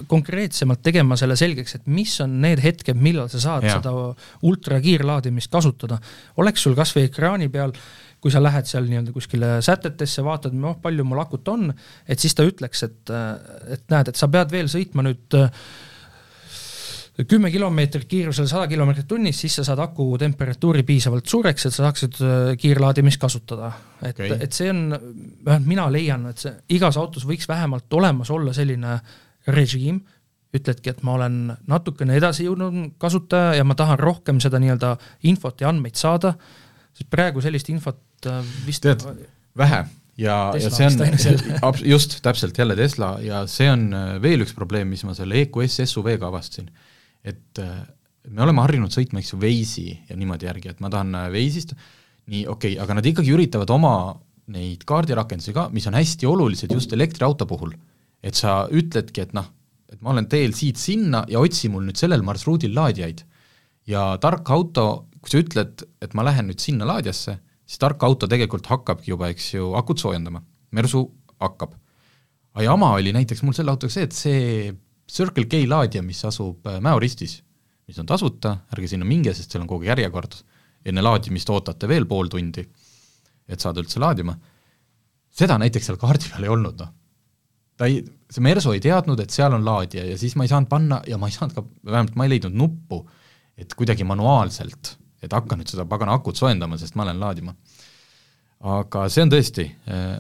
[0.08, 3.80] konkreetsemalt tegema selle selgeks, et mis on need hetked, millal sa saad ja.
[3.80, 3.92] seda
[4.48, 6.00] ultrakiirlaadimist kasutada.
[6.40, 7.74] oleks sul kas või ekraani peal,
[8.24, 11.70] kui sa lähed seal nii-öelda kuskile sätetesse, vaatad, noh, palju mul akut on,
[12.08, 13.14] et siis ta ütleks, et,
[13.76, 15.52] et näed, et sa pead veel sõitma nüüd äh,
[17.28, 21.84] kümme kilomeetrit kiirusel sada kilomeetrit tunnis, siis sa saad aku temperatuuri piisavalt suureks, et sa
[21.88, 23.72] saaksid äh, kiirlaadimist kasutada.
[24.02, 24.86] et okay., et see on,
[25.46, 29.00] vähemalt mina leian, et see igas autos võiks vähemalt olemas olla selline
[29.48, 30.00] režiim,
[30.56, 34.96] ütledki, et ma olen natukene edasi jõudnud kasutaja ja ma tahan rohkem seda nii-öelda
[35.30, 36.34] infot ja andmeid saada,
[36.96, 39.06] sest praegu sellist infot äh, vist tead,
[39.58, 39.84] vähe
[40.20, 44.90] ja, ja see on, just, täpselt, jälle Tesla ja see on äh, veel üks probleem,
[44.92, 46.70] mis ma selle EQS SUV-ga avastasin.
[47.26, 47.80] Et äh,
[48.30, 51.76] me oleme harjunud sõitma, eks ju, Waze'i ja niimoodi järgi, et ma tahan Waze'ist,
[52.30, 53.94] nii, okei okay,, aga nad ikkagi üritavad oma
[54.54, 57.74] neid kaardirakendusi ka, mis on hästi olulised just elektriauto puhul,
[58.26, 59.48] et sa ütledki, et noh,
[59.90, 63.24] et ma olen teel siit sinna ja otsi mul nüüd sellel marsruudil laadijaid.
[63.90, 68.28] ja tark auto, kui sa ütled, et ma lähen nüüd sinna laadijasse, siis tark auto
[68.30, 71.08] tegelikult hakkabki juba, eks ju, akut soojendama, Mersu
[71.42, 71.74] hakkab.
[72.54, 74.74] aga jama oli näiteks mul selle autoga see, et see
[75.10, 77.40] Circle K laadija, mis asub äh, Mäo-Ristis,
[77.90, 80.38] mis on tasuta, ärge sinna minge, sest seal on kogu aeg järjekord,
[80.86, 82.64] enne laadimist ootate veel pool tundi,
[83.50, 84.36] et saada üldse laadima,
[85.34, 86.96] seda näiteks seal kaardi peal ei olnud, noh.
[87.80, 90.68] Ta ei, see Merso ei teadnud, et seal on laadija ja siis ma ei saanud
[90.70, 93.06] panna ja ma ei saanud ka, vähemalt ma ei leidnud nuppu,
[93.60, 97.56] et kuidagi manuaalselt, et hakka nüüd seda pagana akut soojendama, sest ma lähen laadima.
[98.60, 100.20] aga see on tõesti, eh,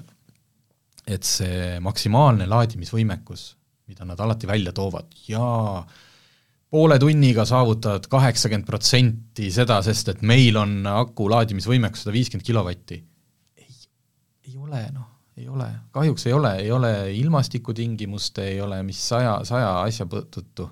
[1.05, 3.43] et see maksimaalne laadimisvõimekus,
[3.89, 5.83] mida nad alati välja toovad, jaa,
[6.69, 13.03] poole tunniga saavutad kaheksakümmend protsenti seda, sest et meil on aku laadimisvõimekus sada viiskümmend kilovatti.
[13.57, 13.71] ei,
[14.47, 19.39] ei ole noh ei ole, kahjuks ei ole, ei ole ilmastikutingimuste, ei ole mis saja,
[19.47, 20.69] saja asja tõttu.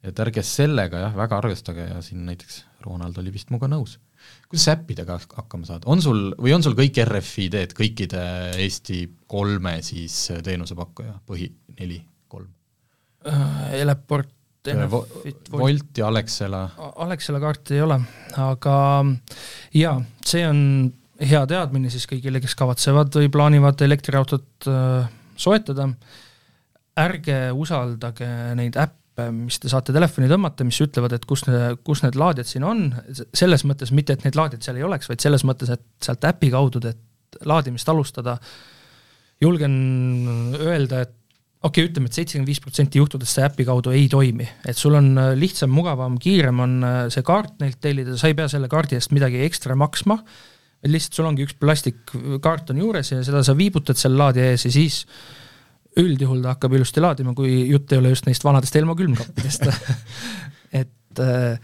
[0.00, 3.98] et ärge sellega jah, väga arvestage ja siin näiteks Ronald oli vist minuga nõus.
[4.48, 8.22] kuidas sa äppidega hakkama saad, on sul, või on sul kõik RFID-d kõikide
[8.60, 11.50] Eesti kolme siis teenusepakkuja, põhi
[11.80, 12.00] neli?
[13.76, 14.30] Eleport,
[14.68, 16.66] Enefit, Volt ja Alexela.
[17.00, 17.96] Alexela kaarti ei ole,
[18.36, 18.74] aga
[19.76, 19.94] jaa,
[20.26, 20.60] see on
[21.20, 25.08] hea teadmine siis kõigile, kes kavatsevad või plaanivad elektriautot äh,
[25.40, 25.88] soetada,
[27.00, 28.28] ärge usaldage
[28.58, 32.48] neid äppe, mis te saate telefoni tõmmata, mis ütlevad, et kus need, kus need laadijad
[32.48, 32.88] siin on,
[33.36, 36.52] selles mõttes mitte, et neid laadijaid seal ei oleks, vaid selles mõttes, et sealt äpi
[36.52, 38.36] kaudu teed laadimist alustada,
[39.40, 39.74] julgen
[40.60, 41.16] öelda, et
[41.60, 44.78] okei okay,, ütleme et, et seitsekümmend viis protsenti juhtudest see äpi kaudu ei toimi, et
[44.78, 48.48] sul on äh, lihtsam, mugavam, kiirem on äh, see kaart neilt tellida, sa ei pea
[48.52, 50.20] selle kaardi eest midagi ekstra maksma.
[50.88, 54.72] Lihtsalt sul ongi üks plastikkaart on juures ja seda sa viibutad seal laadija ees ja
[54.72, 55.02] siis
[56.00, 59.68] üldjuhul ta hakkab ilusti laadima, kui jutt ei ole just neist vanadest Elmo külmkappidest.
[60.80, 61.60] Et äh,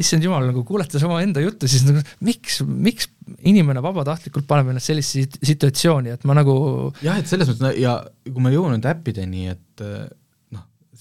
[0.00, 3.08] issand jumal, nagu kuulates omaenda juttu, siis nagu miks, miks
[3.46, 6.56] inimene vabatahtlikult paneb ennast sellisesse situatsiooni, et ma nagu
[7.04, 10.08] jah, et selles mõttes ja kui me jõuame nende äppideni, et äh,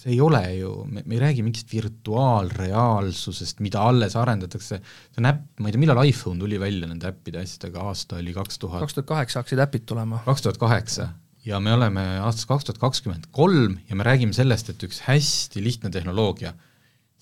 [0.03, 5.29] see ei ole ju, me, me ei räägi mingist virtuaalreaalsusest, mida alles arendatakse, see on
[5.29, 8.83] äpp, ma ei tea, millal iPhone tuli välja nende äppide asjadega, aasta oli kaks tuhat
[8.83, 10.21] kaks tuhat kaheksa hakkasid äpid tulema.
[10.25, 11.09] kaks tuhat kaheksa
[11.45, 15.63] ja me oleme aastas kaks tuhat kakskümmend kolm ja me räägime sellest, et üks hästi
[15.63, 16.53] lihtne tehnoloogia,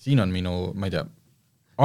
[0.02, 1.04] siin on minu, ma ei tea,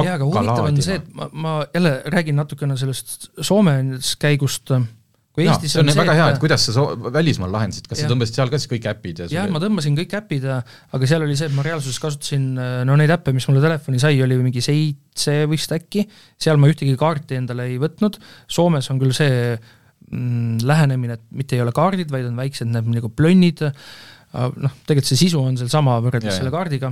[0.06, 4.86] jaa, aga huvitav on see, et ma, ma jälle räägin natukene sellest Soomes käigust äh,
[5.38, 6.84] kui ja, Eestis see on, on see, väga hea, et kuidas sa so
[7.14, 8.06] välismaal lahendasid, kas ja.
[8.06, 11.22] sa tõmbasid seal ka siis kõik äpid ja jah, ma tõmbasin kõik äpid, aga seal
[11.26, 12.48] oli see, et ma reaalsuses kasutasin
[12.88, 16.08] no neid äppe, mis mulle telefoni sai, oli mingi seitse vist äkki,
[16.42, 18.18] seal ma ühtegi kaarti endale ei võtnud,
[18.50, 22.90] Soomes on küll see mm, lähenemine, et mitte ei ole kaardid, vaid on väiksed need
[22.98, 23.62] nagu plönnid,
[24.34, 26.90] noh, tegelikult see sisu on sealsama võrreldes ja, selle kaardiga,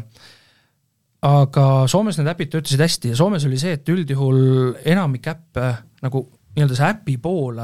[1.24, 5.70] aga Soomes need äpid töötasid hästi ja Soomes oli see, et üldjuhul enamik äppe
[6.04, 6.26] nagu
[6.56, 7.60] nii-öelda see äpi pool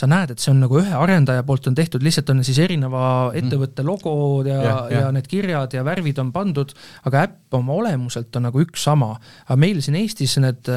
[0.00, 3.02] sa näed, et see on nagu ühe arendaja poolt on tehtud, lihtsalt on siis erineva
[3.02, 3.40] mm.
[3.40, 5.00] ettevõtte logod ja, ja, ja.
[5.04, 6.72] ja need kirjad ja värvid on pandud,
[7.08, 9.12] aga äpp oma olemuselt on nagu üks sama.
[9.44, 10.70] aga meil siin Eestis need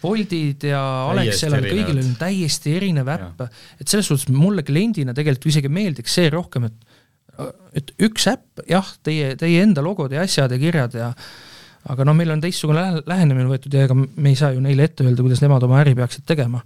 [0.00, 3.44] Boltid ja Alexelal, kõigil on täiesti erinev äpp,
[3.80, 6.98] et selles suhtes mulle kliendina tegelikult isegi meeldiks see rohkem, et
[7.78, 11.12] et üks äpp, jah, teie, teie enda logod ja asjad ja kirjad ja
[11.88, 15.06] aga noh, meil on teistsugune lähenemine võetud ja ega me ei saa ju neile ette
[15.06, 16.60] öelda, kuidas nemad oma äri peaksid tegema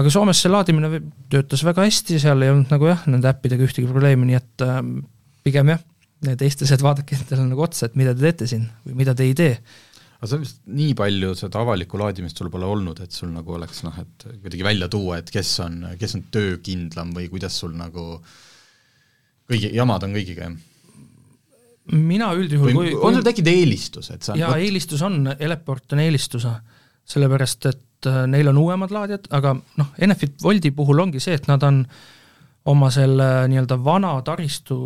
[0.00, 1.00] aga Soomes see laadimine
[1.32, 4.80] töötas väga hästi, seal ei olnud nagu jah, nende äppidega ühtegi probleemi, nii et äh,
[5.46, 5.82] pigem jah,
[6.24, 9.36] need eestlased, vaadake endale nagu otsa, et mida te teete siin või mida te ei
[9.38, 9.58] tee.
[10.18, 13.54] aga see on vist nii palju seda avalikku laadimist sul pole olnud, et sul nagu
[13.58, 17.76] oleks noh, et kuidagi välja tuua, et kes on, kes on töökindlam või kuidas sul
[17.78, 18.08] nagu
[19.50, 20.62] kõigi, jamad on kõigiga, jah?
[21.92, 26.02] Mina üldjuhul või kui, on sul tekkinud eelistus, et sa jaa, eelistus on, Eleport on
[26.04, 26.46] eelistus,
[27.08, 31.48] sellepärast et äh, neil on uuemad laadijad, aga noh, Enefit Woldi puhul ongi see, et
[31.50, 31.82] nad on
[32.72, 34.76] oma selle nii-öelda vana taristu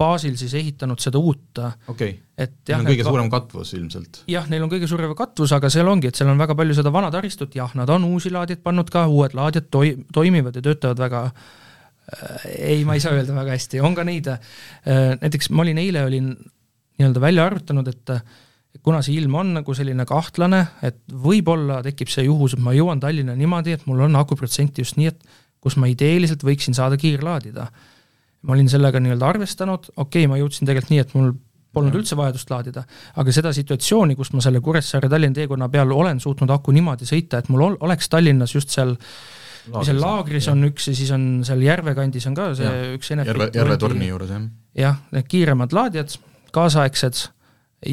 [0.00, 1.62] baasil siis ehitanud seda uut.
[1.88, 2.10] okei
[2.40, 4.22] neil on kõige suurem katvus ilmselt.
[4.28, 6.92] jah, neil on kõige suurem katvus, aga seal ongi, et seal on väga palju seda
[6.92, 11.00] vana taristut, jah, nad on uusi laadijaid pannud ka, uued laadijad toi-, toimivad ja töötavad
[11.00, 11.48] väga äh,
[12.50, 14.40] ei, ma ei saa öelda väga hästi, on ka neid äh,,
[15.20, 16.30] näiteks ma olin eile, olin
[17.00, 18.14] nii-öelda välja arvutanud, et
[18.84, 23.00] kuna see ilm on nagu selline kahtlane, et võib-olla tekib see juhus, et ma jõuan
[23.02, 27.66] Tallinna niimoodi, et mul on akuprotsenti just nii, et kus ma ideeliselt võiksin saada kiirlaadida.
[28.40, 31.34] ma olin sellega nii-öelda arvestanud, okei okay,, ma jõudsin tegelikult nii, et mul
[31.74, 32.84] polnud üldse vajadust laadida,
[33.20, 37.50] aga seda situatsiooni, kus ma selle Kuressaare-Tallinna teekonna peal olen suutnud aku niimoodi sõita, et
[37.52, 38.96] mul ol, oleks Tallinnas just seal
[39.70, 42.90] Laagris, seal laagris on üks ja siis on seal järve kandis on ka see ja.
[42.96, 44.48] üks Enefit järve, järve torni juures, jah.
[44.78, 46.16] jah, need kiiremad laadijad,
[46.54, 47.22] kaasaegsed,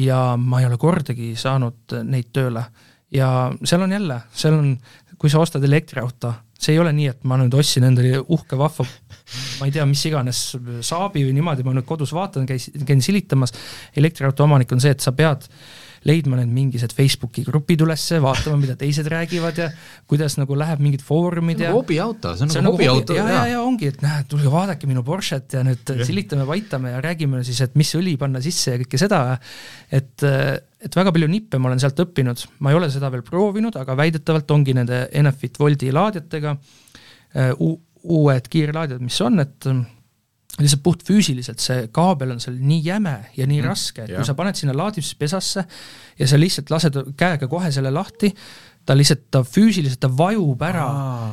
[0.02, 2.66] ja ma ei ole kordagi saanud neid tööle.
[3.14, 3.30] ja
[3.64, 4.74] seal on jälle, seal on,
[5.18, 8.86] kui sa ostad elektriauto, see ei ole nii, et ma nüüd ostsin endale uhke vahva
[9.58, 10.42] ma ei tea, mis iganes
[10.86, 13.54] saabi või niimoodi, ma nüüd kodus vaatan, käis, käin silitamas,
[13.98, 15.46] elektriauto omanik on see, et sa pead
[16.06, 19.68] leidma need mingisugused Facebooki grupid ülesse, vaatama, mida teised räägivad ja
[20.10, 23.16] kuidas nagu läheb mingid foorumid ja hobiauto, see on nagu hobiauto.
[23.18, 26.06] ja, ja, ja ongi, et näed, tulge vaadake minu Porsche't ja nüüd ja.
[26.06, 29.22] silitame, vaitame ja räägime siis, et mis õli panna sisse ja kõike seda,
[29.90, 30.26] et
[30.78, 33.96] et väga palju nippe ma olen sealt õppinud, ma ei ole seda veel proovinud, aga
[33.98, 37.72] väidetavalt ongi nende Enefit Woldi laadijatega uh,
[38.08, 39.66] uued kiirlaadijad, mis on, et
[40.58, 44.18] lihtsalt puhtfüüsiliselt see kaabel on seal nii jäme ja nii mm, raske, et ja.
[44.18, 45.64] kui sa paned sinna laadimispesasse
[46.18, 48.32] ja sa lihtsalt lased käega kohe selle lahti,
[48.88, 50.86] ta lihtsalt, ta füüsiliselt, ta vajub ära,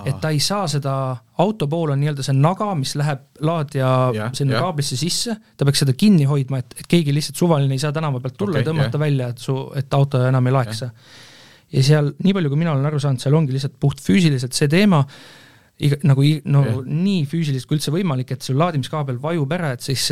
[0.07, 0.95] et ta ei saa seda,
[1.41, 4.65] auto pool on nii-öelda see naga, mis läheb laadija ja, sinna ja.
[4.65, 8.19] kaablisse sisse, ta peaks seda kinni hoidma, et, et keegi lihtsalt suvaline ei saa tänava
[8.23, 9.03] pealt tulla okay, ja tõmmata ja.
[9.05, 10.91] välja, et su, et auto enam ei laeksa.
[11.77, 15.01] ja seal, nii palju kui mina olen aru saanud, seal ongi lihtsalt puhtfüüsiliselt see teema,
[15.79, 16.77] iga, nagu no ja.
[16.85, 20.11] nii füüsiliselt kui üldse võimalik, et sul laadimiskaabel vajub ära, et siis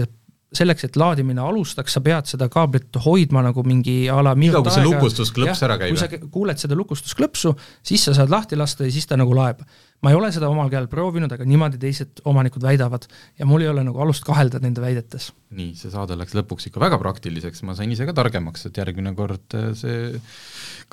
[0.53, 4.75] selleks, et laadimine alustaks, sa pead seda kaablit hoidma nagu mingi a la minut aega.
[4.75, 5.95] see lukustusklõps ära käib.
[5.95, 7.55] kui sa kuuled seda lukustusklõpsu,
[7.85, 9.63] siis sa saad lahti lasta ja siis ta nagu laeb.
[10.03, 13.07] ma ei ole seda omal käel proovinud, aga niimoodi teised omanikud väidavad
[13.39, 15.31] ja mul ei ole nagu alust kahelda nende väidetes.
[15.49, 19.15] nii, see saade läks lõpuks ikka väga praktiliseks, ma sain ise ka targemaks, et järgmine
[19.17, 20.21] kord eh, see,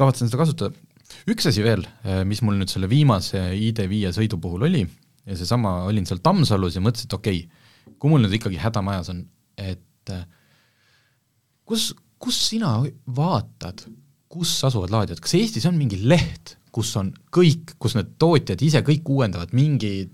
[0.00, 0.72] kavatsen seda kasutada
[1.28, 5.80] üks asi veel, äh, mis mul nüüd selle viimase ID5 sõidu puhul oli ja seesama,
[5.88, 9.24] olin seal Tammsalus ja mõtlesin, et okei okay,, kui mul nüüd ikkagi häda majas on,
[9.60, 10.24] et äh,
[11.68, 11.90] kus,
[12.20, 12.78] kus sina
[13.16, 13.84] vaatad,
[14.30, 18.82] kus asuvad laadijad, kas Eestis on mingi leht, kus on kõik, kus need tootjad ise
[18.86, 20.08] kõik uuendavad mingi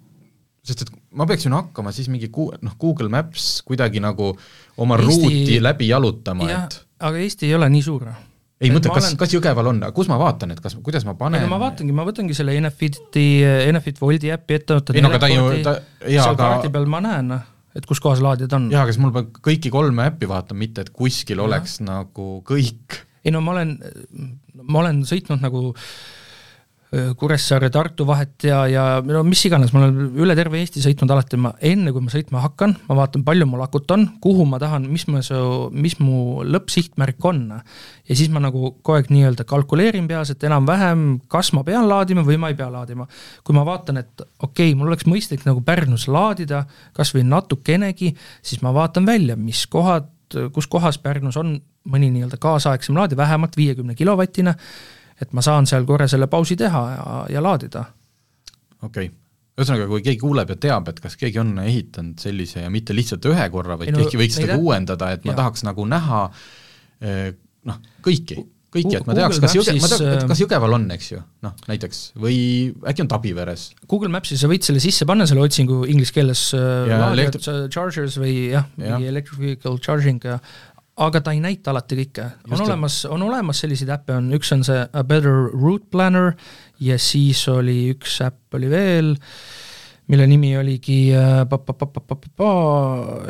[0.66, 4.32] sest et ma peaksin hakkama siis mingi ku-, noh, Google Maps kuidagi nagu
[4.82, 5.20] oma Eesti...
[5.22, 8.09] ruuti läbi jalutama, et aga Eesti ei ole nii suur
[8.61, 11.42] ei mõtle, kas olen..., kas Jõgeval on, kus ma vaatan, et kas, kuidas ma panen
[11.42, 15.12] ei no ma vaatangi, ma võtangi selle Enefiti, Enefit Woldi äppi ette, võtan ei no
[15.12, 15.76] aga ta ju, ta,
[16.09, 17.46] jaa, aga kaardi peal ma näen, noh,
[17.76, 18.70] et kus kohas laadijad on.
[18.72, 21.48] jaa, aga siis mul peab kõiki kolme äppi vaatama, mitte et kuskil ja.
[21.48, 23.02] oleks nagu kõik.
[23.26, 23.76] ei no ma olen,
[24.62, 25.90] ma olen sõitnud nagu äh,
[26.95, 31.51] Kuressaare-Tartu vahet ja, ja no mis iganes, ma olen üle terve Eesti sõitnud alati, ma
[31.66, 35.03] enne, kui ma sõitma hakkan, ma vaatan, palju mul akut on, kuhu ma tahan, mis
[35.26, 35.41] su,
[35.74, 37.43] mis mu lõppsihtmärk on.
[38.07, 42.22] ja siis ma nagu kogu aeg nii-öelda kalkuleerin peas, et enam-vähem, kas ma pean laadima
[42.26, 43.09] või ma ei pea laadima.
[43.43, 48.12] kui ma vaatan, et okei okay,, mul oleks mõistlik nagu Pärnus laadida kas või natukenegi,
[48.43, 50.07] siis ma vaatan välja, mis kohad,
[50.55, 51.59] kus kohas Pärnus on
[51.91, 54.55] mõni nii-öelda kaasaegsem laadija, vähemalt viiekümne kilovatine
[55.20, 57.84] et ma saan seal korra selle pausi teha ja, ja laadida.
[58.82, 59.14] okei okay.,
[59.56, 63.24] ühesõnaga, kui keegi kuuleb ja teab, et kas keegi on ehitanud sellise ja mitte lihtsalt
[63.30, 65.38] ühe korra, vaid no, keegi võiks seda uuendada, et ma ja.
[65.40, 66.26] tahaks nagu näha
[67.00, 67.30] eh,
[67.64, 68.42] noh, kõiki
[68.76, 71.66] kõiki, et ma teaks, kas Jõge, ma tean, et kas Jõgeval on, eks ju, noh
[71.70, 72.38] näiteks, või
[72.90, 73.66] äkki on Tabiveres?
[73.88, 77.42] Google Maps'is sa võid selle sisse panna, selle otsingu inglise keeles äh, elektri...
[77.72, 80.38] chargers või jah ja., mingi electric vehicle charging ja
[80.97, 84.64] aga ta ei näita alati kõike, on olemas, on olemas selliseid äppe, on, üks on
[84.66, 86.32] see A Better Route Planner
[86.82, 89.12] ja siis oli üks äpp oli veel,
[90.09, 91.01] mille nimi oligi
[91.51, 92.51] pa-pa-pa-pa-pa-pa,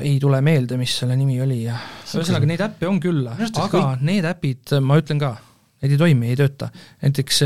[0.05, 1.63] ei tule meelde, mis selle nimi oli.
[1.65, 4.07] Ja ühesõnaga neid äppe on küll, aga kõik...
[4.07, 5.35] need äpid, ma ütlen ka,
[5.83, 6.71] need ei toimi, ei tööta,
[7.03, 7.43] näiteks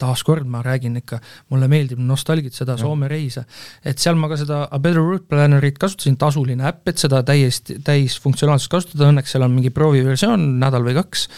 [0.00, 1.20] taaskord ma räägin ikka,
[1.52, 3.44] mulle meeldib nostalgitseda Soome reise,
[3.84, 7.78] et seal ma ka seda A Better Route Plannerit kasutasin, tasuline äpp, et seda täiesti,
[7.84, 11.28] täisfunktsionaalsust kasutada, õnneks seal on mingi prooviversioon, nädal või kaks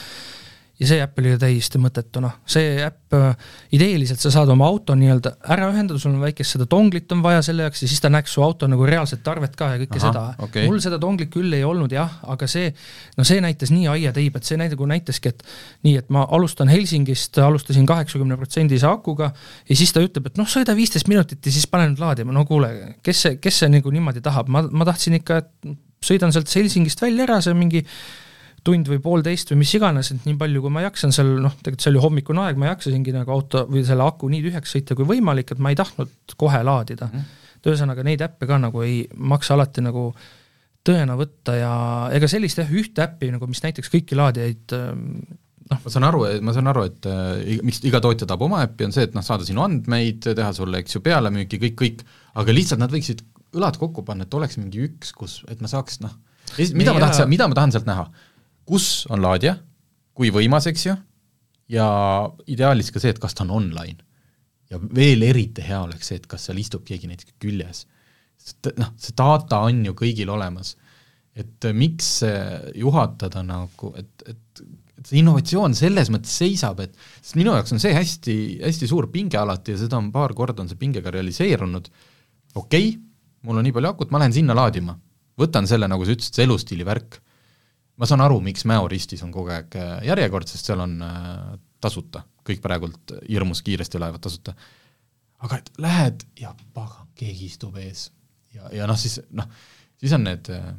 [0.80, 4.66] ja see äpp oli ju täiesti mõttetu, noh, see äpp äh, ideeliselt sa saad oma
[4.68, 8.02] auto nii-öelda ära ühendada, sul on väikest seda donglit on vaja selle jaoks ja siis
[8.04, 10.24] ta näeks su auto nagu reaalset tarvet ka ja kõike Aha, seda.
[10.44, 10.66] okay..
[10.68, 12.68] mul seda donglit küll ei olnud jah, aga see,
[13.16, 15.46] no see näitas nii aiateib, et see nagu näitaski, et
[15.88, 20.50] nii, et ma alustan Helsingist, alustasin kaheksakümne protsendise akuga ja siis ta ütleb, et noh,
[20.50, 23.96] sõida viisteist minutit ja siis pane nüüd laadima, no kuule, kes see, kes see nagu
[23.96, 25.74] niimoodi tahab, ma, ma tahtsin ikka, et
[26.04, 27.86] sõidan sealt Helsingist välja ära, see on mingi
[28.66, 31.84] tund või poolteist või mis iganes, et nii palju, kui ma jaksan seal, noh, tegelikult
[31.84, 35.08] see oli hommikune aeg, ma jaksasingi nagu auto või selle aku nii tühjaks sõita kui
[35.08, 37.22] võimalik, et ma ei tahtnud kohe laadida mm.
[37.22, 37.54] -hmm.
[37.60, 40.10] et ühesõnaga neid äppe ka nagu ei maksa alati nagu
[40.86, 41.72] tõena võtta ja
[42.14, 44.76] ega sellist jah, ühte äppi nagu, mis näiteks kõiki laadijaid
[45.70, 45.80] noh.
[45.84, 48.94] ma saan aru, ma saan aru, et äh, miks iga tootja tahab oma äppi, on
[48.94, 52.06] see, et noh, saada sinu andmeid, teha sulle, eks ju, pealemüüki, kõik, kõik,
[52.42, 53.24] aga lihtsalt nad võiksid
[53.56, 56.14] õlad kokku panna, et oleks mingi üks, kus, et ma saaks noh,
[56.76, 58.08] mida ma tahan, mida ma tahan sealt näha?
[58.66, 59.56] Kus on laadija,
[60.16, 60.96] kui võimas, eks ju,
[61.72, 61.86] ja
[62.50, 64.02] ideaalis ka see, et kas ta on online.
[64.70, 67.84] ja veel eriti hea oleks see, et kas seal istub keegi näiteks küljes.
[68.36, 70.76] sest noh, see data on ju kõigil olemas.
[71.34, 72.22] et miks
[72.74, 77.82] juhatada nagu, et, et et see innovatsioon selles mõttes seisab, et sest minu jaoks on
[77.82, 81.12] see hästi, hästi suur pinge alati ja seda on paar korda on see pinge ka
[81.14, 81.90] realiseerunud,
[82.56, 82.94] okei okay,,
[83.46, 84.96] mul on nii palju akut, ma lähen sinna laadima.
[85.36, 87.18] võtan selle, nagu sa ütlesid, see elustiili värk.
[87.96, 91.54] Ma saan aru, miks Mäo ristis on kogu aeg äh, järjekord, sest seal on äh,
[91.82, 94.54] tasuta, kõik praegult hirmus kiiresti lähevad tasuta.
[95.46, 98.10] aga et lähed ja pagan, keegi istub ees.
[98.54, 99.48] Ja, ja noh, siis noh,
[100.00, 100.70] siis on need äh,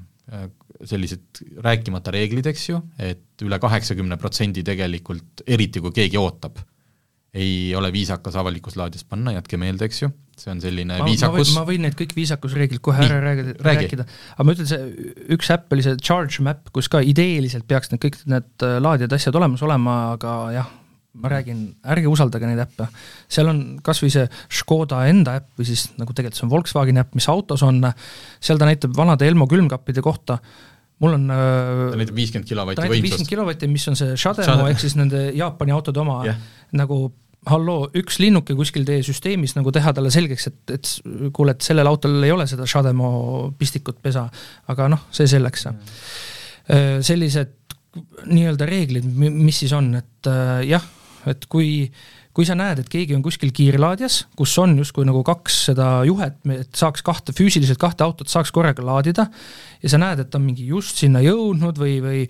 [0.85, 6.59] sellised rääkimata reeglid, eks ju, et üle kaheksakümne protsendi tegelikult, eriti kui keegi ootab,
[7.37, 10.11] ei ole viisakas avalikus laadis panna, jätke meelde, eks ju,
[10.41, 11.51] see on selline ma, viisakus.
[11.57, 15.49] ma võin need kõik viisakusreeglid kohe Nii, ära räägida, rääkida, aga ma ütlen, see üks
[15.53, 19.39] äpp oli see Charge Map, kus ka ideeliselt peaks need kõik need äh, laadijad, asjad
[19.39, 20.69] olemas olema, aga jah,
[21.17, 21.65] ma räägin,
[21.95, 22.87] ärge usaldage neid äppe.
[23.33, 24.27] seal on kas või see
[24.59, 27.81] Škoda enda äpp või siis nagu tegelikult see on Volkswageni äpp, mis autos on,
[28.37, 30.37] seal ta näitab vanade Elmo külmkappide kohta,
[31.01, 33.07] mul on äh, ta näitab viiskümmend kilovatti võimsust.
[33.09, 36.37] viiskümmend kilovatti, mis on see Shademo ehk siis nende Jaapani autode oma yeah.
[36.77, 37.07] nagu
[37.47, 40.91] halloo, üks linnuke kuskil teie süsteemis nagu teha talle selgeks, et, et
[41.35, 44.25] kuule, et sellel autol ei ole seda Shademo pistikut pesa,
[44.73, 45.95] aga noh, see selleks mm..
[47.07, 47.55] sellised
[48.27, 50.83] nii-öelda reeglid, mis siis on, et äh, jah,
[51.29, 51.87] et kui,
[52.35, 56.37] kui sa näed, et keegi on kuskil kiirlaadijas, kus on justkui nagu kaks seda juhet,
[56.53, 59.27] et saaks kahte, füüsiliselt kahte autot saaks korraga laadida
[59.81, 62.23] ja sa näed, et ta on mingi just sinna jõudnud või, või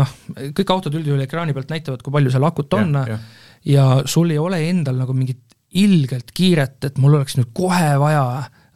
[0.00, 0.14] noh,
[0.56, 3.20] kõik autod üldjuhul ekraani pealt näitavad, kui palju seal akut on ja, ja.
[3.66, 5.42] Ja sul ei ole endal nagu mingit
[5.76, 8.22] ilgelt kiiret, et mul oleks nüüd kohe vaja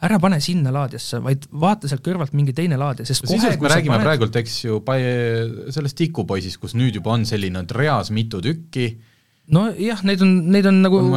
[0.00, 3.72] ära pane sinna laadijasse, vaid vaata sealt kõrvalt mingi teine laadija, sest kohe, sisuliselt me
[3.72, 4.08] räägime paned...
[4.08, 4.80] praegult, eks ju,
[5.76, 8.86] sellest tikupoisist, kus nüüd juba on selline reas mitu tükki,
[9.52, 11.10] nojah, neid on, neid on nagu on?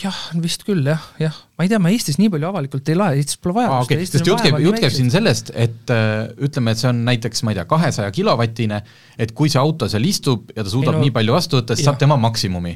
[0.00, 3.18] Jah, vist küll jah, jah, ma ei tea, ma Eestis nii palju avalikult ei lae,
[3.20, 3.84] Eestis pole vajadust ah,.
[3.86, 4.06] Okay.
[4.08, 7.52] sest jutt käib, jutt käib siin sellest, et äh, ütleme, et see on näiteks, ma
[7.52, 8.80] ei tea, kahesaja kilovatine,
[9.20, 11.76] et kui see auto seal istub ja ta suudab ei, no, nii palju vastu võtta,
[11.76, 12.74] siis saab tema maksimumi.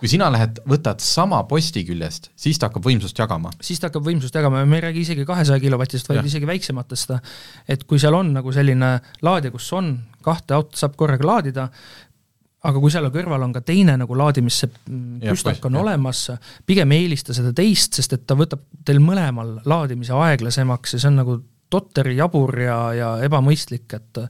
[0.00, 3.54] kui sina lähed, võtad sama posti küljest, siis ta hakkab võimsust jagama.
[3.64, 6.28] siis ta hakkab võimsust jagama ja me ei räägi isegi kahesaja kilovatist, vaid ja.
[6.28, 7.16] isegi väiksematest.
[7.68, 9.94] et kui seal on nagu selline laadija, kus on
[10.24, 11.68] kahte autot saab korraga laadida,
[12.68, 15.84] aga kui seal kõrval on ka teine nagu laadimise püstak on jah.
[15.84, 16.26] olemas,
[16.68, 21.20] pigem eelista seda teist, sest et ta võtab teil mõlemal laadimise aeglasemaks ja see on
[21.22, 21.40] nagu
[21.70, 24.20] totter, jabur ja, ja ebamõistlik, et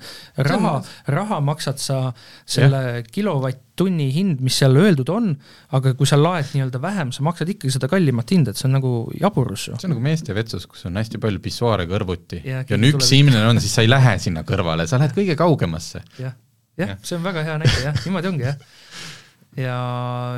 [0.45, 0.75] raha,
[1.11, 1.99] raha maksad sa
[2.45, 2.99] selle ja.
[3.07, 5.31] kilovatt-tunni hind, mis seal öeldud on,
[5.77, 8.77] aga kui sa laed nii-öelda vähem, sa maksad ikkagi seda kallimat hinda, et see on
[8.77, 9.81] nagu jaburus ju.
[9.81, 13.15] see on nagu meeste vetsus, kus on hästi palju pissuaare kõrvuti ja, ja on üks
[13.17, 16.05] inimene on, siis sa ei lähe sinna kõrvale, sa lähed kõige kaugemasse.
[16.83, 18.59] Jah ja., see on väga hea näide jah, niimoodi ongi jah.
[19.61, 19.79] ja,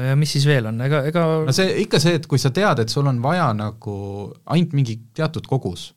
[0.09, 2.85] ja mis siis veel on, ega, ega no see ikka see, et kui sa tead,
[2.85, 3.97] et sul on vaja nagu
[4.45, 5.91] ainult mingi teatud kogus,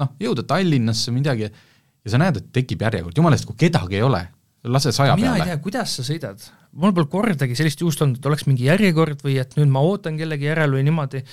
[0.00, 4.04] noh, jõuda Tallinnasse midagi ja sa näed, et tekib järjekord, jumala eest, kui kedagi ei
[4.06, 4.22] ole,
[4.70, 5.40] lase saja mina peale.
[5.40, 6.44] mina ei tea, kuidas sa sõidad,
[6.80, 10.18] mul pole kordagi sellist juhust olnud, et oleks mingi järjekord või et nüüd ma ootan
[10.20, 11.24] kellegi järel või niimoodi,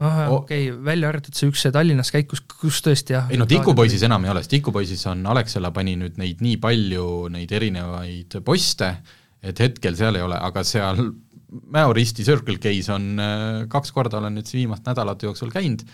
[0.00, 3.30] okei okay,, välja arvatud see üks see Tallinnas käik, kus, kus tõesti jah.
[3.32, 7.06] ei no Tikupoisis enam ei ole, sest Tikupoisis on, Alexela pani nüüd neid nii palju,
[7.32, 8.90] neid erinevaid poste,
[9.40, 11.00] et hetkel seal ei ole, aga seal
[11.72, 15.84] Mäo risti Circle K-s on, äh, kaks korda olen nüüd viimast nädalate jooksul käinud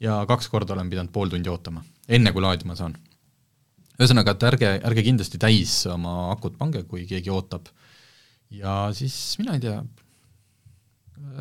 [0.00, 2.94] ja kaks korda olen pidanud pool tundi ootama, enne kui laadima saan.
[3.98, 7.66] ühesõnaga, et ärge, ärge kindlasti täis oma akut pange, kui keegi ootab.
[8.50, 9.82] ja siis mina ei tea,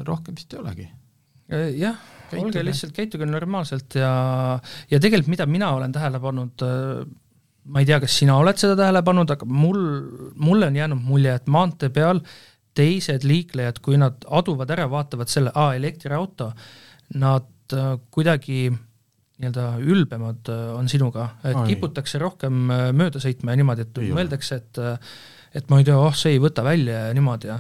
[0.10, 0.90] rohkem vist ei olegi
[1.50, 1.98] jah,
[2.40, 4.12] olge lihtsalt, käituge normaalselt ja,
[4.92, 7.02] ja tegelikult mida mina olen tähele pannud, äh,
[7.72, 9.82] ma ei tea, kas sina oled seda tähele pannud, aga mul,
[10.42, 12.22] mulle on jäänud mulje, et maantee peal
[12.78, 16.52] teised liiklejad, kui nad aduvad ära, vaatavad selle, aa, elektriauto,
[17.20, 18.70] nad äh, kuidagi
[19.42, 21.64] nii-öelda ülbemad on sinuga, et Ai.
[21.72, 24.82] kiputakse rohkem mööda sõitma ja niimoodi, et ei mõeldakse, et
[25.58, 27.58] et ma ei tea, oh, see ei võta välja ja niimoodi ja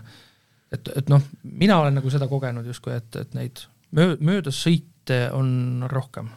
[0.71, 3.65] et, et noh, mina olen nagu seda kogenud justkui, et, et neid
[3.95, 6.29] möö-, möödasõite on rohkem.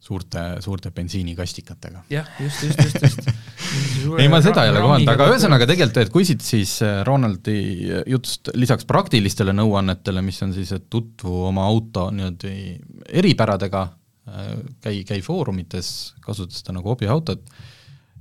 [0.00, 2.04] suurte, suurte bensiinikastikatega.
[2.10, 3.28] jah, just, just, just, just
[4.20, 7.56] ei, ma seda ei ole kohanud, aga ühesõnaga tegelikult, et kui siit siis äh, Ronaldi
[8.10, 12.76] jutust lisaks praktilistele nõuannetele, mis on siis, et tutvu oma auto niimoodi
[13.20, 13.88] eripäradega,
[14.84, 17.40] käi, käi foorumites, kasuta seda nagu hobiautot,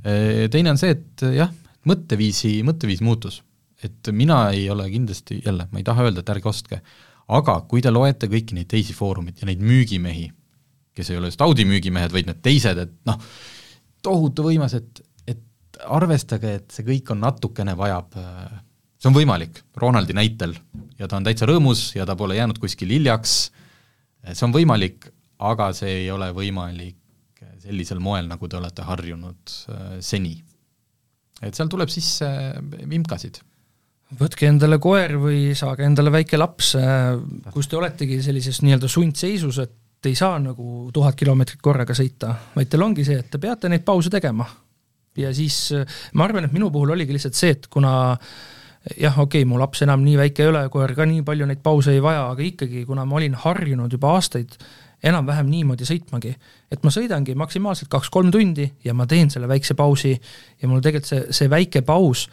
[0.02, 1.52] teine on see, et jah,
[1.90, 3.44] mõtteviisi, mõtteviis muutus.
[3.84, 6.82] Et mina ei ole kindlasti, jälle, ma ei taha öelda, et ärge ostke,
[7.30, 10.28] aga kui te loete kõiki neid teisi foorumeid ja neid müügimehi,
[10.96, 13.20] kes ei ole just Audi müügimehed, vaid need teised, et noh,
[14.04, 18.18] tohutu võimas, et, et arvestage, et see kõik on natukene, vajab
[19.00, 20.58] see on võimalik, Ronaldi näitel,
[21.00, 23.38] ja ta on täitsa rõõmus ja ta pole jäänud kuskil hiljaks,
[24.28, 25.08] see on võimalik,
[25.40, 26.98] aga see ei ole võimalik
[27.64, 29.54] sellisel moel, nagu te olete harjunud
[30.04, 30.36] seni.
[31.42, 32.28] et seal tuleb sisse
[32.92, 33.40] vimkasid.
[34.18, 37.14] Võtke endale koer või saage endale väike laps, äh,
[37.54, 42.72] kus te oletegi sellises nii-öelda sundseisus, et ei saa nagu tuhat kilomeetrit korraga sõita, vaid
[42.72, 44.48] teil ongi see, et te peate neid pause tegema.
[45.20, 47.92] ja siis äh, ma arvan, et minu puhul oligi lihtsalt see, et kuna
[48.98, 51.62] jah, okei okay,, mu laps enam nii väike ei ole, koer ka nii palju neid
[51.64, 54.56] pause ei vaja, aga ikkagi, kuna ma olin harjunud juba aastaid
[55.04, 56.32] enam-vähem niimoodi sõitmagi,
[56.72, 61.12] et ma sõidangi maksimaalselt kaks-kolm tundi ja ma teen selle väikse pausi ja mul tegelikult
[61.12, 62.26] see, see väike paus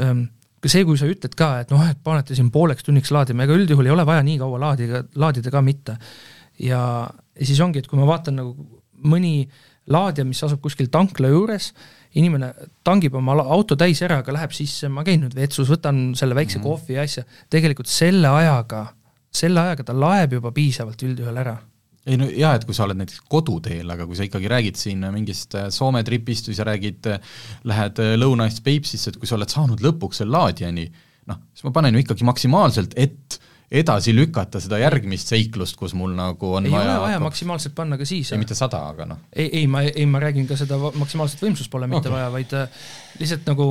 [0.00, 0.26] ähm,
[0.72, 3.88] see, kui sa ütled ka, et noh, et panete siin pooleks tunniks laadima, ega üldjuhul
[3.88, 5.98] ei ole vaja nii kaua laadida, laadida ka mitte.
[6.62, 6.80] ja,
[7.38, 8.54] ja siis ongi, et kui ma vaatan nagu
[9.04, 9.48] mõni
[9.90, 11.72] laadija, mis asub kuskil tankla juures,
[12.16, 12.52] inimene
[12.86, 16.58] tangib oma auto täis ära, aga läheb sisse, ma käin nüüd vetsus, võtan selle väikse
[16.58, 16.70] mm -hmm.
[16.70, 18.86] kohvi ja asja, tegelikult selle ajaga,
[19.34, 21.58] selle ajaga ta laeb juba piisavalt üldjuhul ära
[22.04, 25.06] ei no jaa, et kui sa oled näiteks koduteel, aga kui sa ikkagi räägid siin
[25.14, 27.34] mingist äh, Soome tripist või sa räägid, äh,
[27.70, 30.84] lähed äh, Lõuna-Eestist Peipsisse, et kui sa oled saanud lõpuks selle laadijani,
[31.30, 33.38] noh, siis ma panen ju ikkagi maksimaalselt, et
[33.74, 37.96] edasi lükata seda järgmist seiklust, kus mul nagu on ei vaja ole vaja maksimaalselt panna
[37.98, 38.30] ka siis.
[38.30, 39.24] ei, mitte sada, aga noh.
[39.32, 42.18] ei, ei ma, ei ma räägin ka seda maksimaalset võimsust pole mitte okay.
[42.18, 42.52] vaja, vaid
[43.22, 43.70] lihtsalt nagu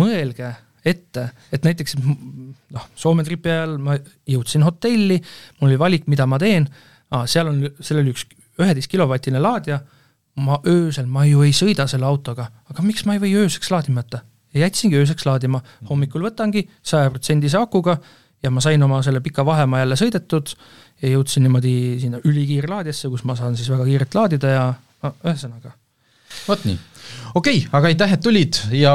[0.00, 0.54] mõelge
[0.88, 3.98] ette, et näiteks noh, Soome tripi ajal ma
[4.28, 5.20] jõudsin hotelli,
[5.60, 6.66] mul oli valik, mida ma teen
[7.26, 8.26] seal on, seal oli üks
[8.58, 9.80] üheteist kilovatine laadija,
[10.38, 14.04] ma öösel, ma ju ei sõida selle autoga, aga miks ma ei või ööseks laadima
[14.04, 14.24] jätta?
[14.54, 17.98] ja jätsingi ööseks laadima, hommikul võtangi sajaprotsendise akuga
[18.42, 20.54] ja ma sain oma selle pika vahemaa jälle sõidetud
[21.02, 24.64] ja jõudsin niimoodi sinna ülikiirlaadjasse, kus ma saan siis väga kiirelt laadida ja
[25.04, 25.74] no ühesõnaga.
[26.48, 26.78] vot nii,
[27.34, 28.94] okei okay,, aga aitäh, et tulid ja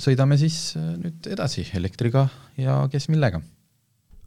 [0.00, 3.42] sõidame siis nüüd edasi elektriga ja kes millega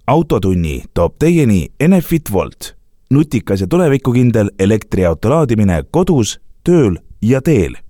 [0.08, 2.76] autotunni toob teieni Enefit Volt,
[3.10, 7.83] nutikas ja tulevikukindel elektriauto laadimine kodus, tööl ja teel